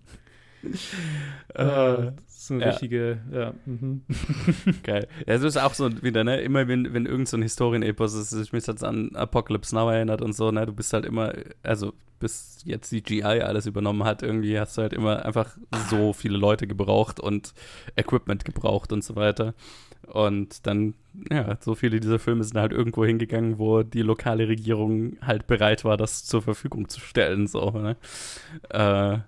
[1.55, 2.71] Äh, das ist eine ja.
[2.71, 3.55] richtige, ja.
[3.65, 4.03] Mhm.
[4.83, 5.09] Geil.
[5.27, 8.33] Ja, es ist auch so wieder, ne, immer wenn, wenn irgend so ein Historienepos ist,
[8.33, 11.93] ich mich jetzt an Apocalypse Now erinnert und so, ne, du bist halt immer, also
[12.19, 15.57] bis jetzt CGI alles übernommen hat, irgendwie hast du halt immer einfach
[15.91, 17.53] so viele Leute gebraucht und
[17.97, 19.55] Equipment gebraucht und so weiter.
[20.07, 20.95] Und dann,
[21.31, 25.85] ja, so viele dieser Filme sind halt irgendwo hingegangen, wo die lokale Regierung halt bereit
[25.85, 27.97] war, das zur Verfügung zu stellen, so, ne.
[28.71, 29.19] Äh,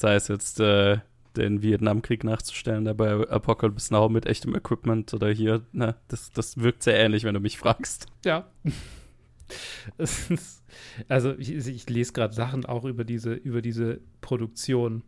[0.00, 0.98] sei es jetzt, äh,
[1.36, 6.58] den Vietnamkrieg nachzustellen, der bei Apocalypse Now mit echtem Equipment oder hier, ne, das, das
[6.58, 8.06] wirkt sehr ähnlich, wenn du mich fragst.
[8.24, 8.48] Ja.
[9.98, 10.64] Ist,
[11.08, 15.02] also ich, ich lese gerade Sachen auch über diese, über diese Produktion.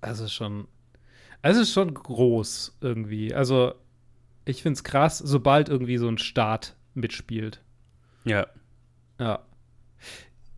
[0.00, 0.68] Also schon,
[1.42, 3.34] also schon groß irgendwie.
[3.34, 3.74] Also
[4.44, 7.62] ich finde es krass, sobald irgendwie so ein Staat mitspielt.
[8.24, 8.46] Ja.
[9.18, 9.40] Ja.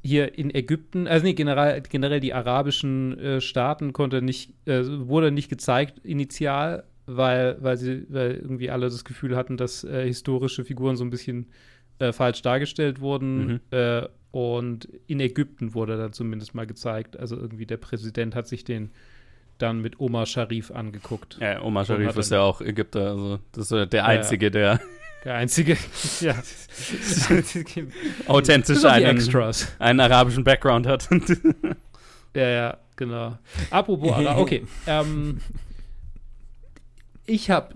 [0.03, 5.31] Hier in Ägypten, also nee, generell, generell die arabischen äh, Staaten konnte nicht, äh, wurde
[5.31, 10.65] nicht gezeigt initial, weil, weil sie, weil irgendwie alle das Gefühl hatten, dass äh, historische
[10.65, 11.47] Figuren so ein bisschen
[11.99, 13.47] äh, falsch dargestellt wurden.
[13.47, 13.61] Mhm.
[13.71, 17.19] Äh, und in Ägypten wurde dann zumindest mal gezeigt.
[17.19, 18.91] Also irgendwie der Präsident hat sich den
[19.59, 21.39] dann mit Omar Sharif angeguckt.
[21.41, 24.07] Ja, Omar Sharif ist ja auch Ägypter, also das ist ja der ja.
[24.07, 24.81] Einzige, der
[25.25, 25.77] Der einzige,
[26.21, 26.35] ja.
[28.27, 29.69] authentisch Bis auf die einen, Extras.
[29.79, 31.09] einen arabischen Background hat.
[32.33, 33.37] Ja, ja, genau.
[33.71, 34.65] Apropos, Ara- okay.
[34.87, 35.41] Ähm,
[37.27, 37.75] ich habe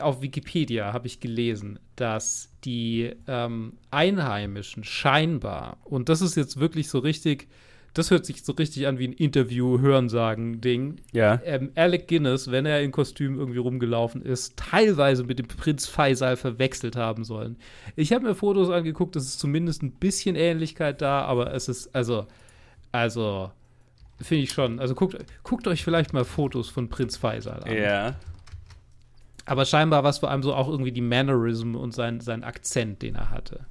[0.00, 6.88] auf Wikipedia habe ich gelesen, dass die ähm, Einheimischen scheinbar und das ist jetzt wirklich
[6.88, 7.46] so richtig,
[7.94, 10.96] das hört sich so richtig an wie ein Interview Hörensagen Ding.
[11.12, 11.40] ja.
[11.44, 16.36] Ähm, Alec Guinness, wenn er in Kostüm irgendwie rumgelaufen ist, teilweise mit dem Prinz Faisal
[16.36, 17.56] verwechselt haben sollen.
[17.96, 21.94] Ich habe mir Fotos angeguckt, es ist zumindest ein bisschen Ähnlichkeit da, aber es ist
[21.94, 22.26] also
[22.92, 23.50] also
[24.20, 24.78] finde ich schon.
[24.78, 27.74] Also guckt, guckt euch vielleicht mal Fotos von Prinz Faisal an.
[27.74, 28.14] Ja.
[29.44, 33.02] Aber scheinbar war es vor allem so auch irgendwie die Mannerism und sein, sein Akzent,
[33.02, 33.66] den er hatte.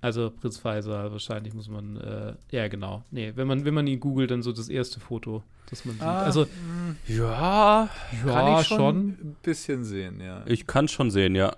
[0.00, 3.02] Also Prinz Faisal, wahrscheinlich muss man, äh, ja genau.
[3.10, 6.02] Nee, wenn man, wenn man ihn googelt, dann so das erste Foto, das man sieht.
[6.04, 6.46] also,
[7.08, 7.88] Ja,
[8.24, 8.96] ja, Kann ich schon, schon.
[9.08, 10.42] ein bisschen sehen, ja.
[10.46, 11.56] ich kann schon sehen, ja.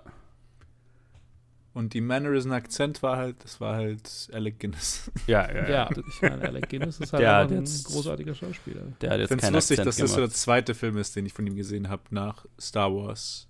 [1.73, 5.11] Und die Mannerism Akzent war halt, das war halt Alec Guinness.
[5.27, 8.81] Ja, ja, Ja, ich meine, Alec Guinness ist halt Der ein jetzt- großartiger Schauspieler.
[9.01, 11.25] Der hat Ich jetzt finde es lustig, dass das so der zweite Film ist, den
[11.27, 13.47] ich von ihm gesehen habe nach Star Wars.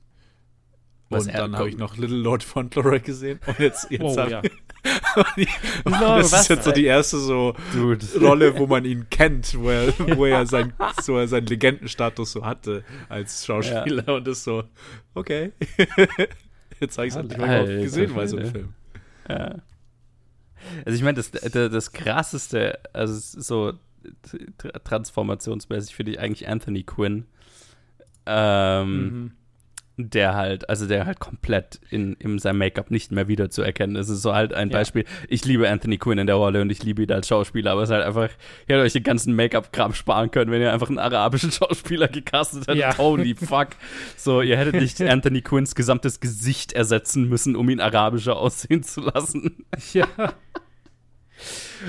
[1.10, 3.40] Was und dann habe ich noch Little Lord Fauntleroy gesehen.
[3.48, 4.42] Und jetzt, jetzt Oh, ja.
[5.84, 8.06] und das ist jetzt so die erste so Dude.
[8.22, 12.46] Rolle, wo man ihn kennt, wo er, wo er, sein, so er seinen Legendenstatus so
[12.46, 14.64] hatte als Schauspieler und ist so,
[15.16, 15.52] okay.
[16.80, 18.52] jetzt habe ich es endlich mal gesehen bei so einem.
[18.52, 18.74] Film.
[19.28, 19.56] Ja.
[20.86, 23.74] Also ich meine, das, das, das krasseste, also so
[24.60, 27.26] tra- transformationsmäßig finde ich eigentlich Anthony Quinn.
[28.26, 29.32] Ähm, Mhm.
[30.08, 34.08] Der halt, also der halt komplett in, in seinem Make-up nicht mehr wiederzuerkennen ist.
[34.08, 34.78] Es ist so halt ein Ja.
[34.78, 35.04] Beispiel.
[35.28, 37.90] Ich liebe Anthony Quinn in der Rolle und ich liebe ihn als Schauspieler, aber es
[37.90, 38.30] ist halt einfach,
[38.68, 42.62] ihr hättet euch den ganzen Make-up-Kram sparen können, wenn ihr einfach einen arabischen Schauspieler gecastet
[42.62, 42.78] hättet.
[42.78, 42.98] Ja.
[42.98, 43.70] Holy fuck.
[44.16, 49.02] So, ihr hättet nicht Anthony Quinns gesamtes Gesicht ersetzen müssen, um ihn arabischer aussehen zu
[49.02, 49.66] lassen.
[49.94, 50.08] Ja.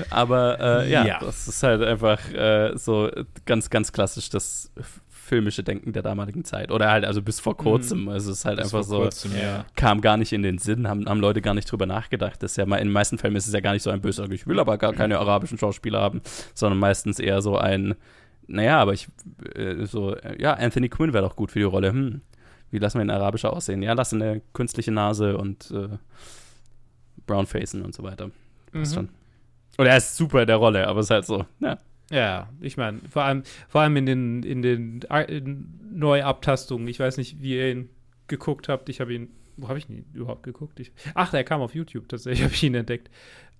[0.09, 1.19] Aber äh, ja, Ja.
[1.19, 3.11] das ist halt einfach äh, so
[3.45, 4.71] ganz, ganz klassisch das
[5.31, 6.71] filmische Denken der damaligen Zeit.
[6.71, 8.09] Oder halt, also bis vor kurzem.
[8.09, 9.63] Also es ist halt Das einfach so, kurzem, ja.
[9.77, 12.43] kam gar nicht in den Sinn, haben, haben Leute gar nicht drüber nachgedacht.
[12.43, 14.01] Das ist ja mal, in den meisten Fällen ist es ja gar nicht so ein
[14.01, 16.21] böser, ich will aber gar keine arabischen Schauspieler haben,
[16.53, 17.95] sondern meistens eher so ein,
[18.47, 19.07] naja, aber ich,
[19.55, 21.93] äh, so, ja, Anthony Quinn wäre doch gut für die Rolle.
[21.93, 22.19] Hm.
[22.71, 23.81] wie lassen wir ihn arabischer aussehen?
[23.83, 25.87] Ja, lass eine künstliche Nase und äh,
[27.25, 28.31] Brownfacen und so weiter.
[28.71, 28.95] Passt Mhm.
[28.95, 29.09] schon.
[29.77, 31.77] Und er ist super in der Rolle, aber es ist halt so, ja.
[32.11, 36.87] Ja, ich meine, vor allem, vor allem in den, in den in Neuabtastungen.
[36.87, 37.89] Ich weiß nicht, wie ihr ihn
[38.27, 38.89] geguckt habt.
[38.89, 40.79] Ich habe ihn, wo habe ich ihn überhaupt geguckt?
[40.79, 43.09] Ich, ach, der kam auf YouTube tatsächlich, habe ich ihn entdeckt.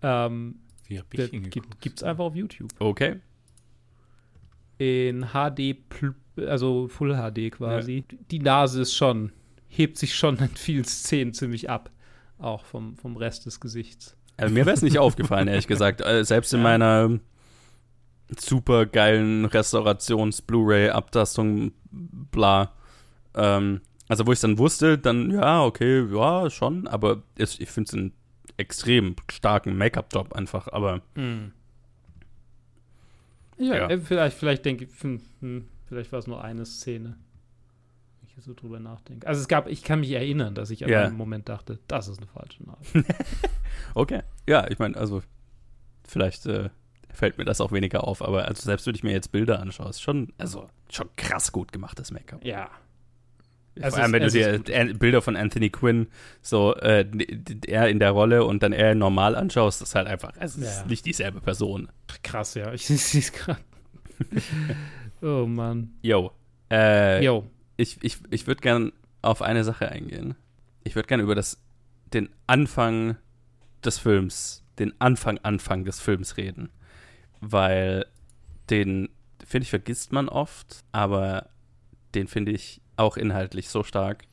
[0.02, 0.56] Ähm,
[0.88, 1.82] Wie hab der ich ihn gibt, geguckt?
[1.82, 2.70] gibt's einfach auf YouTube.
[2.80, 3.18] Okay.
[4.78, 5.78] In HD,
[6.48, 8.04] also Full HD quasi.
[8.32, 9.32] Die Nase ist schon,
[9.68, 11.92] hebt sich schon in vielen Szenen ziemlich ab.
[12.40, 14.18] Auch vom, vom Rest des Gesichts.
[14.38, 16.02] Also mir wäre es nicht aufgefallen, ehrlich gesagt.
[16.02, 17.20] Äh, Selbst in meiner
[18.38, 22.72] super geilen Restaurations-Blu-ray-Abtastung, bla.
[23.36, 27.88] Ähm, also, wo ich dann wusste, dann, ja, okay, ja, schon, aber es, ich finde
[27.90, 28.14] es einen
[28.58, 31.02] extrem starken Make-up-Job einfach, aber
[33.58, 33.90] Ja, Ja.
[33.90, 37.18] äh, vielleicht, vielleicht denke ich, hm, hm, vielleicht war es nur eine Szene.
[38.20, 39.28] Wenn ich so drüber nachdenke.
[39.28, 41.06] Also es gab, ich kann mich erinnern, dass ich an Ja.
[41.06, 43.04] einem Moment dachte, das ist eine falsche Nase.
[43.96, 44.22] okay.
[44.48, 45.22] Ja, ich meine, also,
[46.08, 46.70] vielleicht äh,
[47.14, 49.90] fällt mir das auch weniger auf, aber also selbst wenn ich mir jetzt Bilder anschaue,
[49.90, 52.44] ist schon, also, schon krass gut gemachtes Make-up.
[52.46, 52.70] ja.
[53.78, 56.08] Vor Es allem, ist- wenn du ist dir Bilder von Anthony Quinn
[56.42, 57.06] so äh,
[57.68, 60.80] er in der Rolle und dann er normal anschaust, das ist halt einfach, es ist
[60.82, 60.86] Ja.
[60.88, 61.88] nicht dieselbe Person.
[62.22, 62.74] Krass, ja.
[62.74, 63.62] Ich sehe es gerade.
[65.22, 65.94] oh Mann.
[66.02, 66.32] Yo.
[66.70, 67.50] Äh, Yo.
[67.78, 70.36] Ich, ich, ich würde gern auf eine Sache eingehen.
[70.84, 71.58] Ich würde gern über das,
[72.14, 73.16] den Anfang
[73.86, 76.72] des Films, den Anfang, Anfang des Films reden.
[77.42, 78.06] Weil
[78.70, 79.10] den,
[79.46, 81.50] finde ich, vergisst man oft, aber
[82.16, 84.24] den finde ich auch inhaltlich so stark.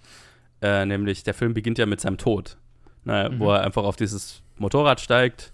[0.60, 2.56] Äh, nämlich, der Film beginnt ja mit seinem Tod.
[3.04, 3.38] Ne, Mhm.
[3.40, 5.52] Wo er einfach auf dieses Motorrad steigt,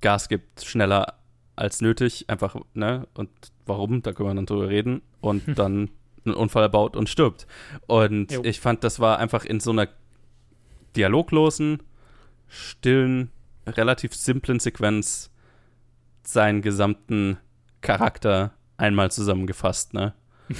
[0.00, 1.14] Gas gibt schneller
[1.56, 3.06] als nötig, einfach, ne?
[3.14, 3.30] Und
[3.66, 5.02] warum, da können wir dann drüber reden.
[5.20, 5.90] Und dann
[6.24, 7.46] einen Unfall baut und stirbt.
[7.86, 8.42] Und Jo.
[8.44, 9.88] ich fand, das war einfach in so einer
[10.96, 11.82] dialoglosen,
[12.48, 13.30] stillen,
[13.66, 15.30] relativ simplen Sequenz
[16.22, 17.38] seinen gesamten
[17.80, 20.14] Charakter einmal zusammengefasst, ne?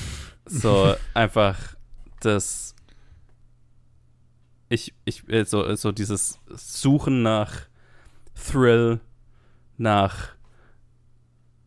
[0.46, 1.76] So einfach
[2.20, 2.74] das
[4.70, 7.66] ich, ich, äh, so, so dieses Suchen nach
[8.34, 9.00] Thrill,
[9.76, 10.28] nach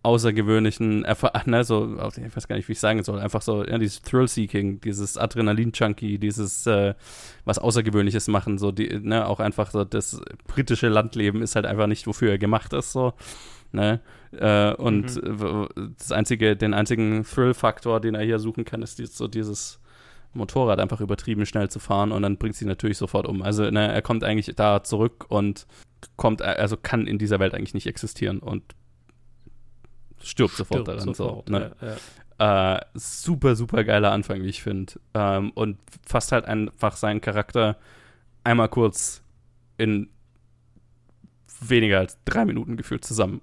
[0.04, 3.78] außergewöhnlichen Erfahrungen, ne, so, ich weiß gar nicht, wie ich sagen soll, einfach so, ja,
[3.78, 6.94] dieses Thrill-Seeking, dieses Adrenalin-Junkie, dieses äh,
[7.46, 11.88] was Außergewöhnliches machen, so, die, ne, auch einfach so, das britische Landleben ist halt einfach
[11.88, 13.14] nicht, wofür er gemacht ist, so,
[13.72, 14.02] ne,
[14.34, 19.18] äh, und w- das einzige, den einzigen Thrill-Faktor, den er hier suchen kann, ist dies,
[19.18, 19.80] so dieses
[20.34, 23.42] Motorrad einfach übertrieben schnell zu fahren und dann bringt sie natürlich sofort um.
[23.44, 25.68] Also ne, er kommt eigentlich da zurück und
[26.18, 28.64] kommt, also kann in dieser Welt eigentlich nicht existieren und
[30.24, 31.14] stirbt sofort Stirbt daran.
[31.14, 31.76] sofort, so, ne?
[31.82, 31.98] ja,
[32.40, 32.76] ja.
[32.78, 34.94] äh, super, super geiler Anfang, wie ich finde.
[35.14, 37.78] Ähm, und fasst halt einfach seinen Charakter
[38.44, 39.22] einmal kurz
[39.78, 40.10] in
[41.62, 43.42] weniger als drei Minuten gefühlt zusammen.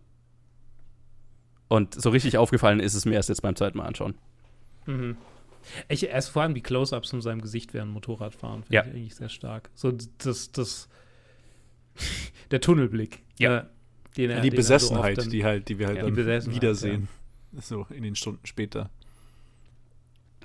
[1.68, 4.14] Und so richtig aufgefallen ist es mir erst jetzt beim zweiten Mal anschauen.
[4.86, 5.16] Mhm.
[5.88, 8.82] Ich, erst vor allem die Close-Ups von seinem Gesicht während Motorradfahren finde Ja.
[8.82, 9.70] ich eigentlich sehr stark.
[9.74, 10.88] So das, das,
[12.50, 13.22] der Tunnelblick.
[13.38, 13.58] Ja.
[13.58, 13.64] äh,
[14.16, 16.02] den er, die den er so Besessenheit, oft dann- die halt, die wir halt Ja,
[16.04, 17.08] dann die wiedersehen.
[17.60, 18.90] So in den Stunden später.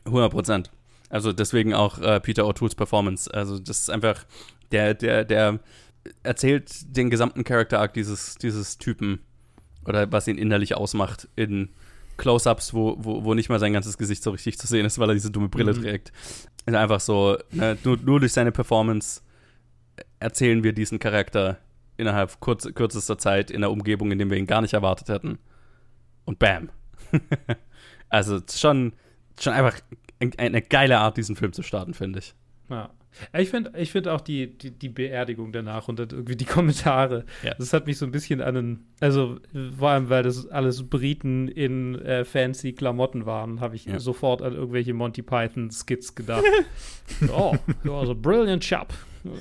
[0.05, 0.71] 100 Prozent.
[1.09, 3.31] Also deswegen auch äh, Peter O'Toole's Performance.
[3.33, 4.25] Also das ist einfach,
[4.71, 5.59] der, der, der
[6.23, 9.19] erzählt den gesamten Character Arc dieses, dieses Typen
[9.85, 11.69] oder was ihn innerlich ausmacht in
[12.17, 15.09] Close-Ups, wo, wo, wo nicht mal sein ganzes Gesicht so richtig zu sehen ist, weil
[15.09, 15.81] er diese dumme Brille Mhm.
[15.81, 16.11] trägt.
[16.65, 19.21] Ist einfach so, ne, nur, nur durch seine Performance
[20.19, 21.57] erzählen wir diesen Charakter
[21.97, 25.37] innerhalb kurz, kürzester Zeit in einer Umgebung, in der wir ihn gar nicht erwartet hätten.
[26.25, 26.69] Und bam.
[28.09, 28.93] also es ist schon,
[29.39, 29.79] schon einfach
[30.19, 32.33] ein- eine geile Art, diesen Film zu starten, finde ich.
[32.69, 32.89] Ja.
[33.31, 37.23] Ich finde ich find auch die, die, die Beerdigung danach und dann irgendwie die Kommentare.
[37.43, 37.53] Ja.
[37.53, 39.39] Das hat mich so ein bisschen an einen, also
[39.79, 43.99] vor allem, weil das alles Briten in äh, fancy Klamotten waren, habe ich Ja.
[43.99, 46.43] sofort an irgendwelche Monty Python Skits gedacht.
[47.33, 47.55] oh,
[47.85, 48.93] you was a brilliant chap.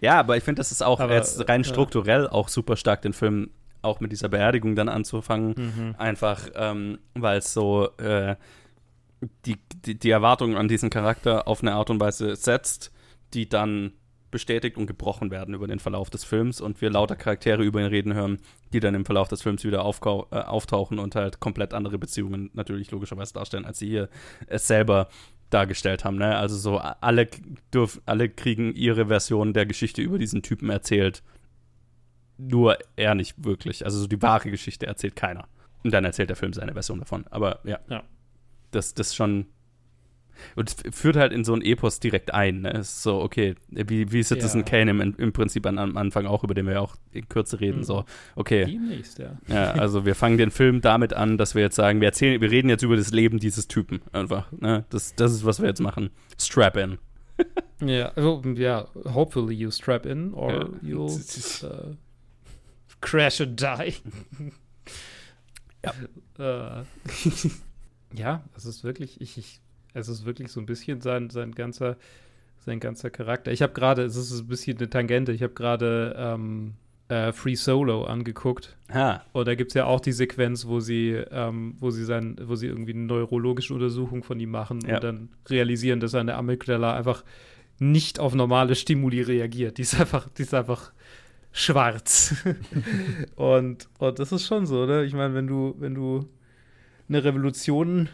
[0.00, 3.02] Ja, aber ich finde, das ist auch Aber, jetzt rein äh, strukturell auch super stark,
[3.02, 3.50] den Film
[3.82, 5.54] auch mit dieser Beerdigung dann anzufangen.
[5.56, 5.94] Mhm.
[5.98, 8.36] Einfach, ähm, weil es so äh,
[9.44, 12.92] die, die, die Erwartungen an diesen Charakter auf eine Art und Weise setzt,
[13.34, 13.92] die dann
[14.30, 17.86] bestätigt und gebrochen werden über den Verlauf des Films und wir lauter Charaktere über ihn
[17.86, 18.38] reden hören,
[18.72, 22.90] die dann im Verlauf des Films wieder äh, auftauchen und halt komplett andere Beziehungen natürlich
[22.90, 24.08] logischerweise darstellen, als sie hier
[24.46, 25.08] es selber
[25.52, 26.16] dargestellt haben.
[26.16, 26.36] Ne?
[26.36, 27.28] Also so alle,
[27.72, 31.22] dürf, alle kriegen ihre Version der Geschichte über diesen Typen erzählt.
[32.38, 33.84] Nur er nicht wirklich.
[33.84, 35.46] Also so die wahre Geschichte erzählt keiner.
[35.84, 37.24] Und dann erzählt der Film seine Version davon.
[37.30, 38.02] Aber ja, Ja.
[38.70, 39.46] das, das ist schon
[40.56, 42.62] Und es führt halt in so ein Epos direkt ein.
[42.62, 42.72] Ne?
[42.72, 44.64] Es ist so, okay, wie, wie Citizen Ja.
[44.64, 47.60] Kane im, im Prinzip an, am Anfang auch, über den wir ja auch in Kürze
[47.60, 47.78] reden.
[47.78, 47.84] Mhm.
[47.84, 48.04] So,
[48.36, 48.64] okay.
[48.66, 49.38] Demnächst, ja.
[49.48, 52.50] Ja, also wir fangen den Film damit an, dass wir jetzt sagen, wir erzählen, wir
[52.50, 54.50] reden jetzt über das Leben dieses Typen einfach.
[54.52, 54.84] Ne?
[54.90, 56.10] Das, das ist, was wir jetzt machen.
[56.38, 56.98] Strap in.
[57.80, 60.64] Ja, also, ja, hopefully you strap in or Ja.
[60.82, 61.94] you'll uh,
[63.00, 63.94] crash and die.
[65.84, 65.92] ja.
[66.38, 66.84] Äh,
[68.14, 69.60] ja, es ist wirklich, ich, ich,
[69.94, 71.96] es ist wirklich so ein bisschen sein, sein ganzer,
[72.58, 73.52] sein ganzer Charakter.
[73.52, 76.74] Ich habe gerade, es ist ein bisschen eine Tangente, ich habe gerade ähm,
[77.08, 78.76] äh, Free Solo angeguckt.
[78.92, 79.22] Ha.
[79.32, 82.54] Und da gibt es ja auch die Sequenz, wo sie, ähm, wo sie sein, wo
[82.54, 84.94] sie irgendwie eine neurologische Untersuchung von ihm machen Ja.
[84.96, 87.24] und dann realisieren, dass seine Amygdala einfach
[87.78, 89.78] nicht auf normale Stimuli reagiert.
[89.78, 90.92] Die ist einfach, die ist einfach
[91.50, 92.34] schwarz.
[93.36, 95.04] und, und das ist schon so, ne?
[95.04, 96.28] Ich meine, wenn du, wenn du
[97.08, 98.08] eine Revolution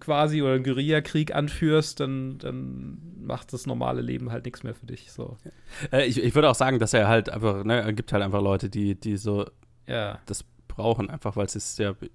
[0.00, 4.86] quasi oder einen Guerillakrieg anführst, dann, dann macht das normale Leben halt nichts mehr für
[4.86, 5.12] dich.
[5.12, 5.36] So.
[5.92, 8.42] Äh, ich, ich würde auch sagen, dass er halt einfach, ne, es gibt halt einfach
[8.42, 9.46] Leute, die, die so
[9.86, 10.18] Ja.
[10.26, 12.10] das brauchen, einfach weil es ist ja wie-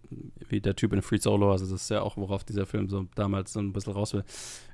[0.49, 3.05] wie der Typ in Free Solo, also das ist ja auch, worauf dieser Film so
[3.15, 4.23] damals so ein bisschen raus will.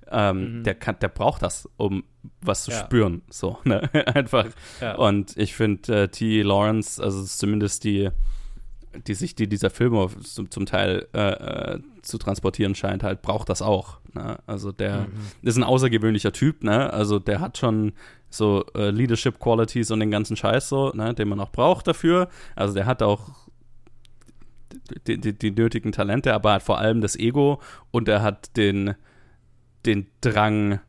[0.09, 0.63] Ähm, Mhm.
[0.63, 2.03] der, kann, der braucht das, um
[2.41, 2.77] was zu Ja.
[2.79, 3.21] spüren.
[3.29, 3.89] So, ne?
[4.15, 4.47] Einfach.
[4.81, 4.95] Ja.
[4.95, 6.41] Und ich finde, äh, T.
[6.41, 8.09] Lawrence, also zumindest die,
[9.07, 13.49] die sich die dieser Film zum, zum Teil äh, äh, zu transportieren scheint, halt braucht
[13.49, 13.99] das auch.
[14.13, 14.37] Ne?
[14.47, 15.07] Also der Mhm.
[15.41, 16.91] ist ein außergewöhnlicher Typ, ne?
[16.91, 17.93] Also der hat schon
[18.29, 22.29] so äh, Leadership Qualities und den ganzen Scheiß so, ne, den man auch braucht dafür.
[22.55, 23.29] Also der hat auch
[25.07, 27.61] die, die, die nötigen Talente, aber hat vor allem das Ego
[27.91, 28.95] und er hat den,
[29.85, 30.79] den Drang,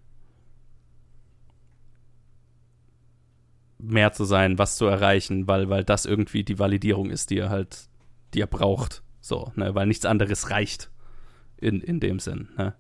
[3.79, 7.51] mehr zu sein, was zu erreichen, weil, weil das irgendwie die Validierung ist, die er
[7.51, 7.89] halt,
[8.35, 9.03] die er braucht.
[9.21, 10.91] So, ne, weil nichts anderes reicht
[11.59, 12.49] in, in dem Sinn.
[12.57, 12.75] Ne?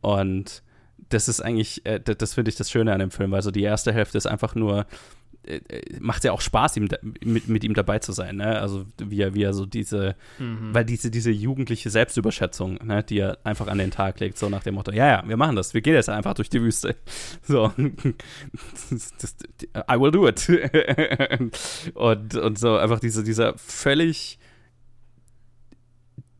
[0.00, 0.62] Und
[1.10, 3.34] das ist eigentlich, äh, das, das finde ich das Schöne an dem Film.
[3.34, 4.86] Also die erste Hälfte ist einfach nur,
[5.44, 8.36] äh, äh, macht ja auch Spaß, ihm da, mit, mit ihm dabei zu sein.
[8.36, 8.58] Ne?
[8.58, 10.72] Also wie er, wie er so diese, Mhm.
[10.72, 14.62] weil diese, diese jugendliche Selbstüberschätzung, ne, die er einfach an den Tag legt, so nach
[14.62, 16.96] dem Motto, ja, ja, wir machen das, wir gehen jetzt einfach durch die Wüste.
[17.42, 17.72] So,
[18.90, 19.36] das, das,
[19.90, 20.48] I will do it.
[21.94, 24.38] und, und so einfach diese, dieser völlig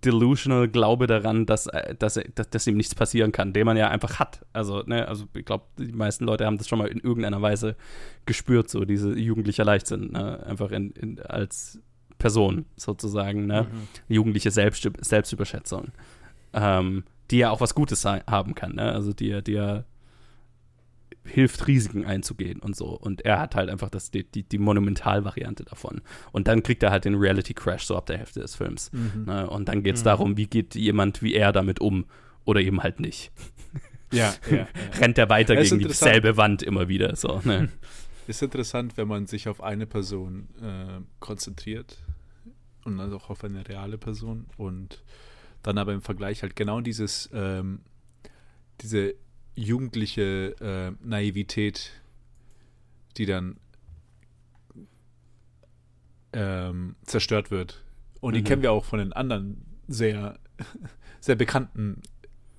[0.05, 3.77] delusional Glaube daran, dass, äh, dass, er- dass, dass ihm nichts passieren kann, den man
[3.77, 4.45] ja einfach hat.
[4.53, 7.77] Also, ne, also ich glaube, die meisten Leute haben das schon mal in irgendeiner Weise
[8.27, 10.45] gespürt, so diese jugendliche Leichtsinn, ne?
[10.47, 11.81] einfach in, in, als
[12.19, 13.65] Person sozusagen, ne?
[13.73, 13.89] Mhm.
[14.15, 15.89] jugendliche Selbst Selbstüberschätzung,
[16.53, 18.93] ähm, die ja auch was Gutes haben kann, ne?
[18.93, 19.85] also die, die ja
[21.25, 22.87] hilft, Risiken einzugehen und so.
[22.89, 26.01] Und er hat halt einfach das, die, die, die Monumentalvariante davon.
[26.33, 28.91] Und dann kriegt er halt den Reality-Crash so ab der Hälfte des Films.
[28.93, 29.25] Mhm.
[29.27, 29.49] Ne?
[29.49, 30.07] Und dann geht es Mhm.
[30.07, 32.07] darum, wie geht jemand wie er damit um
[32.45, 33.31] oder eben halt nicht.
[34.13, 34.67] Ja, ja, ja.
[35.01, 37.15] Rennt er weiter gegen dieselbe Wand immer wieder.
[37.17, 37.69] So, ne?
[38.27, 41.97] Ist interessant, wenn man sich auf eine Person äh, konzentriert
[42.85, 45.03] und also auch auf eine reale Person und
[45.63, 47.81] dann aber im Vergleich halt genau dieses, ähm,
[48.81, 49.15] diese
[49.55, 51.93] jugendliche äh, Naivität,
[53.17, 53.57] die dann
[56.33, 57.83] ähm, zerstört wird.
[58.21, 58.45] Und die Mhm.
[58.45, 60.39] kennen wir auch von den anderen sehr,
[61.21, 62.01] sehr bekannten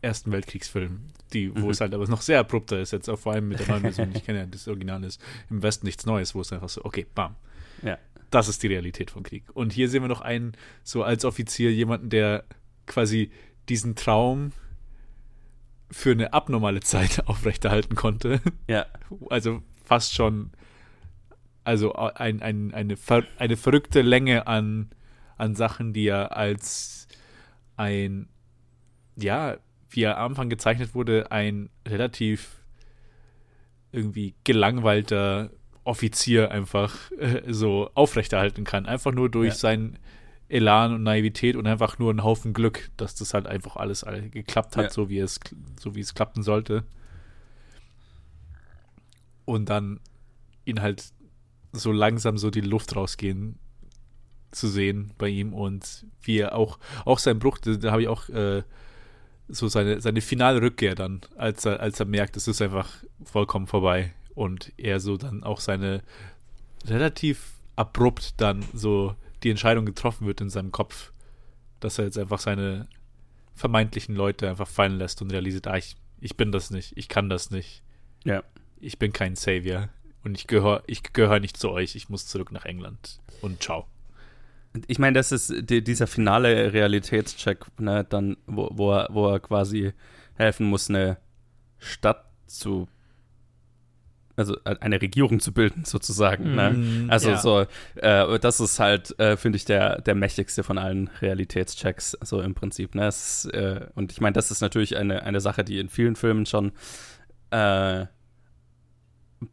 [0.01, 1.69] Ersten Weltkriegsfilmen, die, wo Mhm.
[1.69, 4.11] es halt aber noch sehr abrupter ist, jetzt auch vor allem mit der neuen Version.
[4.13, 7.05] Ich kenne ja das Original ist im Westen nichts Neues, wo es einfach so, okay,
[7.15, 7.35] bam.
[7.81, 7.97] Ja.
[8.29, 9.43] Das ist die Realität vom Krieg.
[9.53, 12.43] Und hier sehen wir noch einen, so als Offizier, jemanden, der
[12.85, 13.31] quasi
[13.69, 14.51] diesen Traum
[15.93, 18.41] für eine abnormale Zeit aufrechterhalten konnte.
[18.67, 18.85] Ja.
[19.29, 20.51] Also fast schon,
[21.63, 24.89] also ein, ein, eine, ver, eine verrückte Länge an,
[25.37, 27.07] an Sachen, die er als
[27.77, 28.27] ein,
[29.15, 29.57] ja,
[29.89, 32.59] wie er am Anfang gezeichnet wurde, ein relativ
[33.91, 35.51] irgendwie gelangweilter
[35.83, 38.85] Offizier einfach äh, so aufrechterhalten kann.
[38.87, 39.55] Einfach nur durch Ja.
[39.55, 39.99] seinen
[40.49, 44.29] Elan und Naivität und einfach nur einen Haufen Glück, dass das halt einfach alles all-
[44.29, 44.89] geklappt hat, Ja.
[44.91, 45.39] so wie es
[45.79, 46.83] so wie es klappen sollte.
[49.45, 49.99] Und dann
[50.65, 51.11] ihn halt
[51.73, 53.57] so langsam so die Luft rausgehen
[54.51, 58.07] zu sehen bei ihm und wie er auch auch sein Bruch, da, da habe ich
[58.07, 58.61] auch äh,
[59.49, 62.89] so seine seine finale Rückkehr dann, als er als er merkt, es ist einfach
[63.25, 66.03] vollkommen vorbei und er so dann auch seine
[66.85, 71.11] relativ abrupt dann so die Entscheidung getroffen wird in seinem Kopf,
[71.79, 72.87] dass er jetzt einfach seine
[73.53, 77.29] vermeintlichen Leute einfach fallen lässt und realisiert, ah, ich, ich bin das nicht, ich kann
[77.29, 77.83] das nicht,
[78.23, 78.43] Ja.
[78.79, 79.89] ich bin kein Savior
[80.23, 83.85] und ich gehöre ich gehöre nicht zu euch, ich muss zurück nach England und ciao.
[84.87, 89.39] ich meine, das ist die, dieser finale Realitätscheck, ne, dann, wo, wo, er, wo er
[89.39, 89.93] quasi
[90.35, 91.17] helfen muss, eine
[91.77, 92.87] Stadt zu
[94.35, 96.55] also eine Regierung zu bilden, sozusagen.
[96.55, 96.71] Ne?
[96.71, 97.37] Mhm, Also ja.
[97.37, 97.65] so,
[97.95, 102.55] äh, das ist halt, äh, finde ich, der, der mächtigste von allen Realitätschecks, so im
[102.55, 102.95] Prinzip.
[102.95, 103.07] Ne?
[103.07, 106.45] Ist, äh, und ich meine, das ist natürlich eine, eine Sache, die in vielen Filmen
[106.45, 106.71] schon
[107.51, 108.05] äh,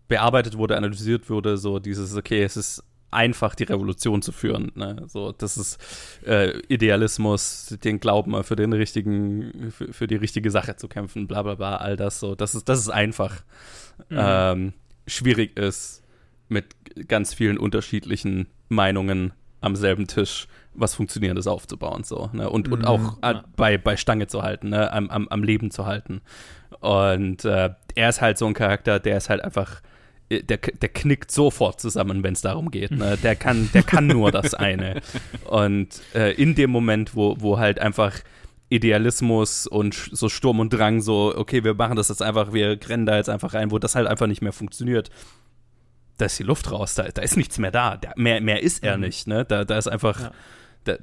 [0.09, 4.73] bearbeitet wurde, analysiert wurde, so dieses, okay, es ist einfach die Revolution zu führen.
[4.75, 5.05] Ne?
[5.09, 5.79] So, das ist
[6.27, 11.43] äh, Idealismus, den Glauben für den richtigen, für, für die richtige Sache zu kämpfen, bla
[11.43, 12.35] bla bla, all das so.
[12.35, 13.43] Das ist, das ist einfach.
[14.11, 14.73] Ähm,
[15.07, 16.03] schwierig ist,
[16.49, 16.75] mit
[17.09, 22.49] ganz vielen unterschiedlichen Meinungen am selben Tisch was Funktionierendes aufzubauen, so, ne?
[22.49, 22.85] Und, und Mhm.
[22.87, 23.45] auch äh, Ja.
[23.57, 24.91] bei, bei Stange zu halten, ne?
[24.93, 26.23] Am, am, am Leben zu halten.
[26.81, 29.83] Und äh, er ist halt so ein Charakter, der ist halt einfach, äh,
[30.31, 32.93] der, der knickt sofort zusammen, wenn es darum geht.
[32.93, 33.19] Ne?
[33.23, 35.01] Der kann, der kann nur das eine.
[35.47, 38.15] Und äh, in dem Moment, wo, wo halt einfach
[38.69, 43.05] Idealismus und so Sturm und Drang, so, okay, wir machen das jetzt einfach, wir rennen
[43.07, 45.11] da jetzt einfach rein, wo das halt einfach nicht mehr funktioniert.
[46.19, 47.97] Da ist die Luft raus, da, da ist nichts mehr da.
[47.97, 49.03] Der, mehr, mehr ist er Mhm.
[49.05, 49.45] nicht, ne?
[49.45, 50.33] Da, da ist einfach, Ja.
[50.87, 50.99] der,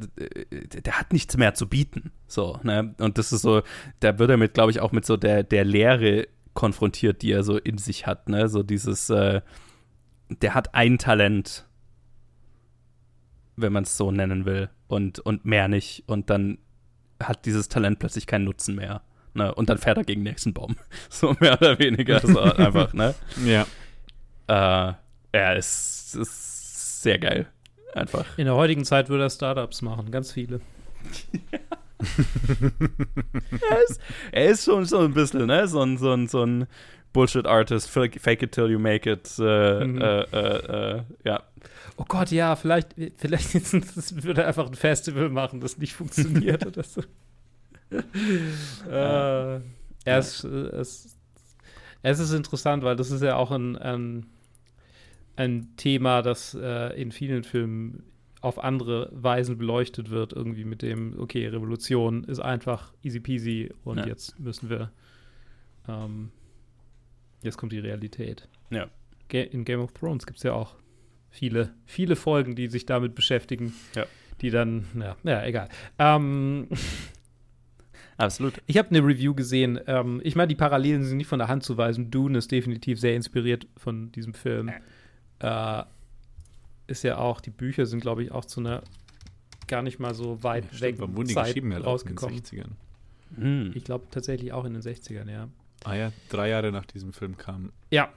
[0.86, 2.12] der, hat nichts mehr zu bieten.
[2.28, 2.96] So, ne?
[3.00, 3.62] Und das ist so,
[4.00, 7.44] da wird er mit, glaube ich, auch mit so der, der Leere konfrontiert, die er
[7.44, 8.50] so in sich hat, ne?
[8.50, 9.42] So dieses, äh,
[10.30, 11.68] der hat ein Talent,
[13.56, 16.04] wenn man es so nennen will, und, und mehr nicht.
[16.08, 16.58] Und dann
[17.22, 19.04] hat dieses Talent plötzlich keinen Nutzen mehr.
[19.36, 19.54] Ne?
[19.54, 20.76] Und dann fährt er gegen den nächsten Baum.
[21.12, 22.22] So mehr oder weniger.
[22.22, 23.14] So einfach, ne?
[23.46, 23.68] Ja.
[24.48, 24.94] Äh,
[25.34, 27.46] er ist, ist sehr geil.
[27.94, 28.36] Einfach.
[28.40, 30.60] In der heutigen Zeit würde er Startups machen, ganz viele.
[33.70, 35.68] er, ist, er ist schon so ein bisschen, ne?
[35.68, 36.68] So ein, so ein, so ein
[37.14, 39.28] Bullshit-Artist, fake it till you make it.
[39.40, 40.02] Äh, Mhm.
[40.02, 41.44] äh, äh, äh, ja.
[41.98, 43.54] Oh Gott, ja, vielleicht, vielleicht
[44.24, 47.02] würde er einfach ein Festival machen, das nicht funktioniert oder so.
[48.90, 49.60] äh,
[50.06, 51.16] er ist, äh, es,
[52.04, 54.28] es ist interessant, weil das ist ja auch ein, ein,
[55.36, 58.04] ein Thema, das in vielen Filmen
[58.42, 63.98] auf andere Weisen beleuchtet wird, irgendwie mit dem, okay, Revolution ist einfach easy peasy und
[63.98, 64.08] Ja.
[64.08, 64.92] jetzt müssen wir,
[65.88, 66.32] ähm,
[67.44, 68.48] jetzt kommt die Realität.
[68.70, 68.88] Ja.
[69.32, 70.76] In Game of Thrones gibt es ja auch
[71.30, 74.06] viele, viele Folgen, die sich damit beschäftigen, Ja.
[74.42, 75.68] die dann, ja, ja egal.
[76.00, 76.68] Ähm,
[78.18, 78.54] Absolut.
[78.66, 79.80] ich habe eine Review gesehen.
[79.88, 82.10] Ähm, ich meine, die Parallelen sind nicht von der Hand zu weisen.
[82.10, 84.72] Dune ist definitiv sehr inspiriert von diesem Film.
[85.40, 85.84] Äh,
[86.88, 88.82] ist ja auch, die Bücher sind, glaube ich, auch zu einer
[89.68, 91.72] gar nicht mal so weit Stimmt, weg wurden die Zeit geschrieben?
[91.72, 92.38] Ja, rausgekommen.
[92.38, 92.72] In den 60ern.
[93.42, 93.72] Hm.
[93.76, 95.50] Ich glaube tatsächlich auch in den 60ern, ja.
[95.84, 98.10] Ah ja, drei Jahre nach diesem Film kam Ja,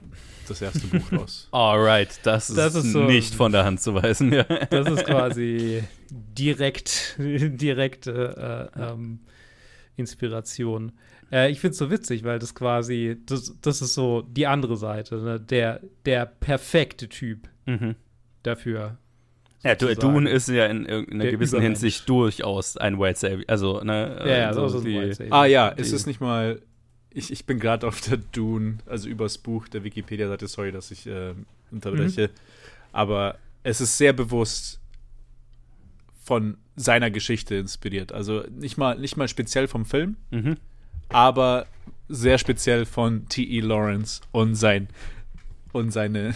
[0.47, 1.47] das erste Buch raus.
[1.51, 4.43] Alright, das ist, Das ist so- nicht von der Hand zu weisen, ja.
[4.43, 9.19] das ist quasi direkt, direkte äh, ähm,
[9.95, 10.91] Inspiration.
[11.31, 14.75] Äh, ich finde es so witzig, weil das quasi, das, das ist so die andere
[14.77, 15.39] Seite, ne?
[15.39, 17.95] der, der perfekte Typ Mhm.
[18.43, 18.97] Dafür.
[19.63, 19.75] Ja.
[19.75, 21.79] Dune ist ja in irgendeiner gewissen Übermensch.
[21.79, 23.43] Hinsicht durchaus ein White Savior.
[23.47, 24.17] Also, ne?
[24.25, 25.33] Ja, ja, also so ist es White Savior.
[25.35, 26.61] Ah ja, es Die- ist nicht mal.
[27.13, 31.05] Ich, ich bin gerade auf der Dune, also übers Buch der Wikipedia-Seite, sorry, dass ich
[31.07, 31.33] äh,
[31.69, 32.27] unterbreche.
[32.29, 32.31] Mhm.
[32.93, 34.79] Aber es ist sehr bewusst
[36.23, 38.11] von seiner Geschichte inspiriert.
[38.13, 40.57] Also nicht mal, nicht mal speziell vom Film, Mhm.
[41.09, 41.67] aber
[42.07, 43.59] sehr speziell von T.E.
[43.59, 44.87] Lawrence und sein
[45.73, 46.33] und seine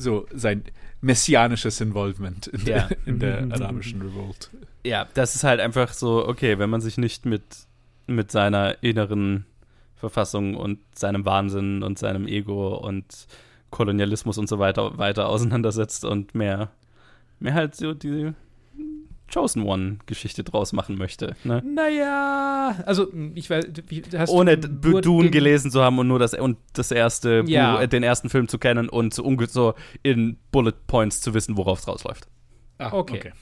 [0.00, 0.64] so sein
[1.00, 2.88] messianisches Involvement in Ja.
[2.88, 3.52] der, in der Mhm.
[3.52, 4.50] arabischen Revolt.
[4.84, 7.42] Ja, das ist halt einfach so, okay, wenn man sich nicht mit,
[8.06, 9.44] mit seiner inneren
[9.96, 13.26] Verfassung und seinem Wahnsinn und seinem Ego und
[13.70, 16.70] Kolonialismus und so weiter weiter auseinandersetzt und mehr,
[17.38, 18.32] mehr halt so die
[19.32, 21.34] Chosen One-Geschichte draus machen möchte.
[21.44, 21.62] Ne?
[21.64, 23.66] Naja, also ich weiß,
[24.28, 27.76] Ohne Dune gelesen zu haben und nur das und das erste Ja.
[27.76, 31.56] Buch, äh, den ersten Film zu kennen und so, so in Bullet Points zu wissen,
[31.56, 32.28] worauf es rausläuft.
[32.78, 33.32] Ah, Okay.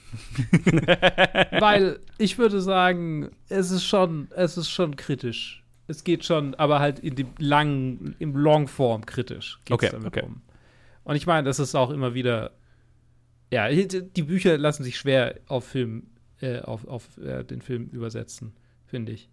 [1.59, 5.63] Weil ich würde sagen, es ist schon, es ist schon kritisch.
[5.87, 10.23] Es geht schon, aber halt in dem langen, im Longform kritisch geht's Okay, damit okay.
[10.25, 10.41] um.
[11.03, 12.51] Und ich meine, das ist auch immer wieder,
[13.51, 16.03] ja, die Bücher lassen sich schwer auf Film,
[16.41, 18.53] äh, auf, auf äh, den Film übersetzen,
[18.85, 19.29] finde ich.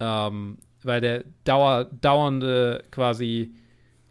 [0.00, 3.52] Ähm, weil der dauer, dauernde quasi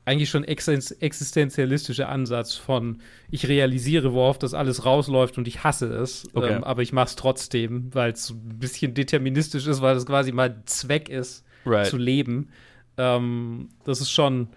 [0.06, 5.88] eigentlich schon existen- existenzialistische Ansatz von ich realisiere, worauf das alles rausläuft und ich hasse
[5.94, 6.54] es, Okay.
[6.56, 10.32] ähm, aber ich mache es trotzdem, weil es ein bisschen deterministisch ist, weil es quasi
[10.32, 11.86] mein Zweck ist, Right.
[11.86, 12.50] zu leben.
[12.98, 14.48] Ähm, das ist schon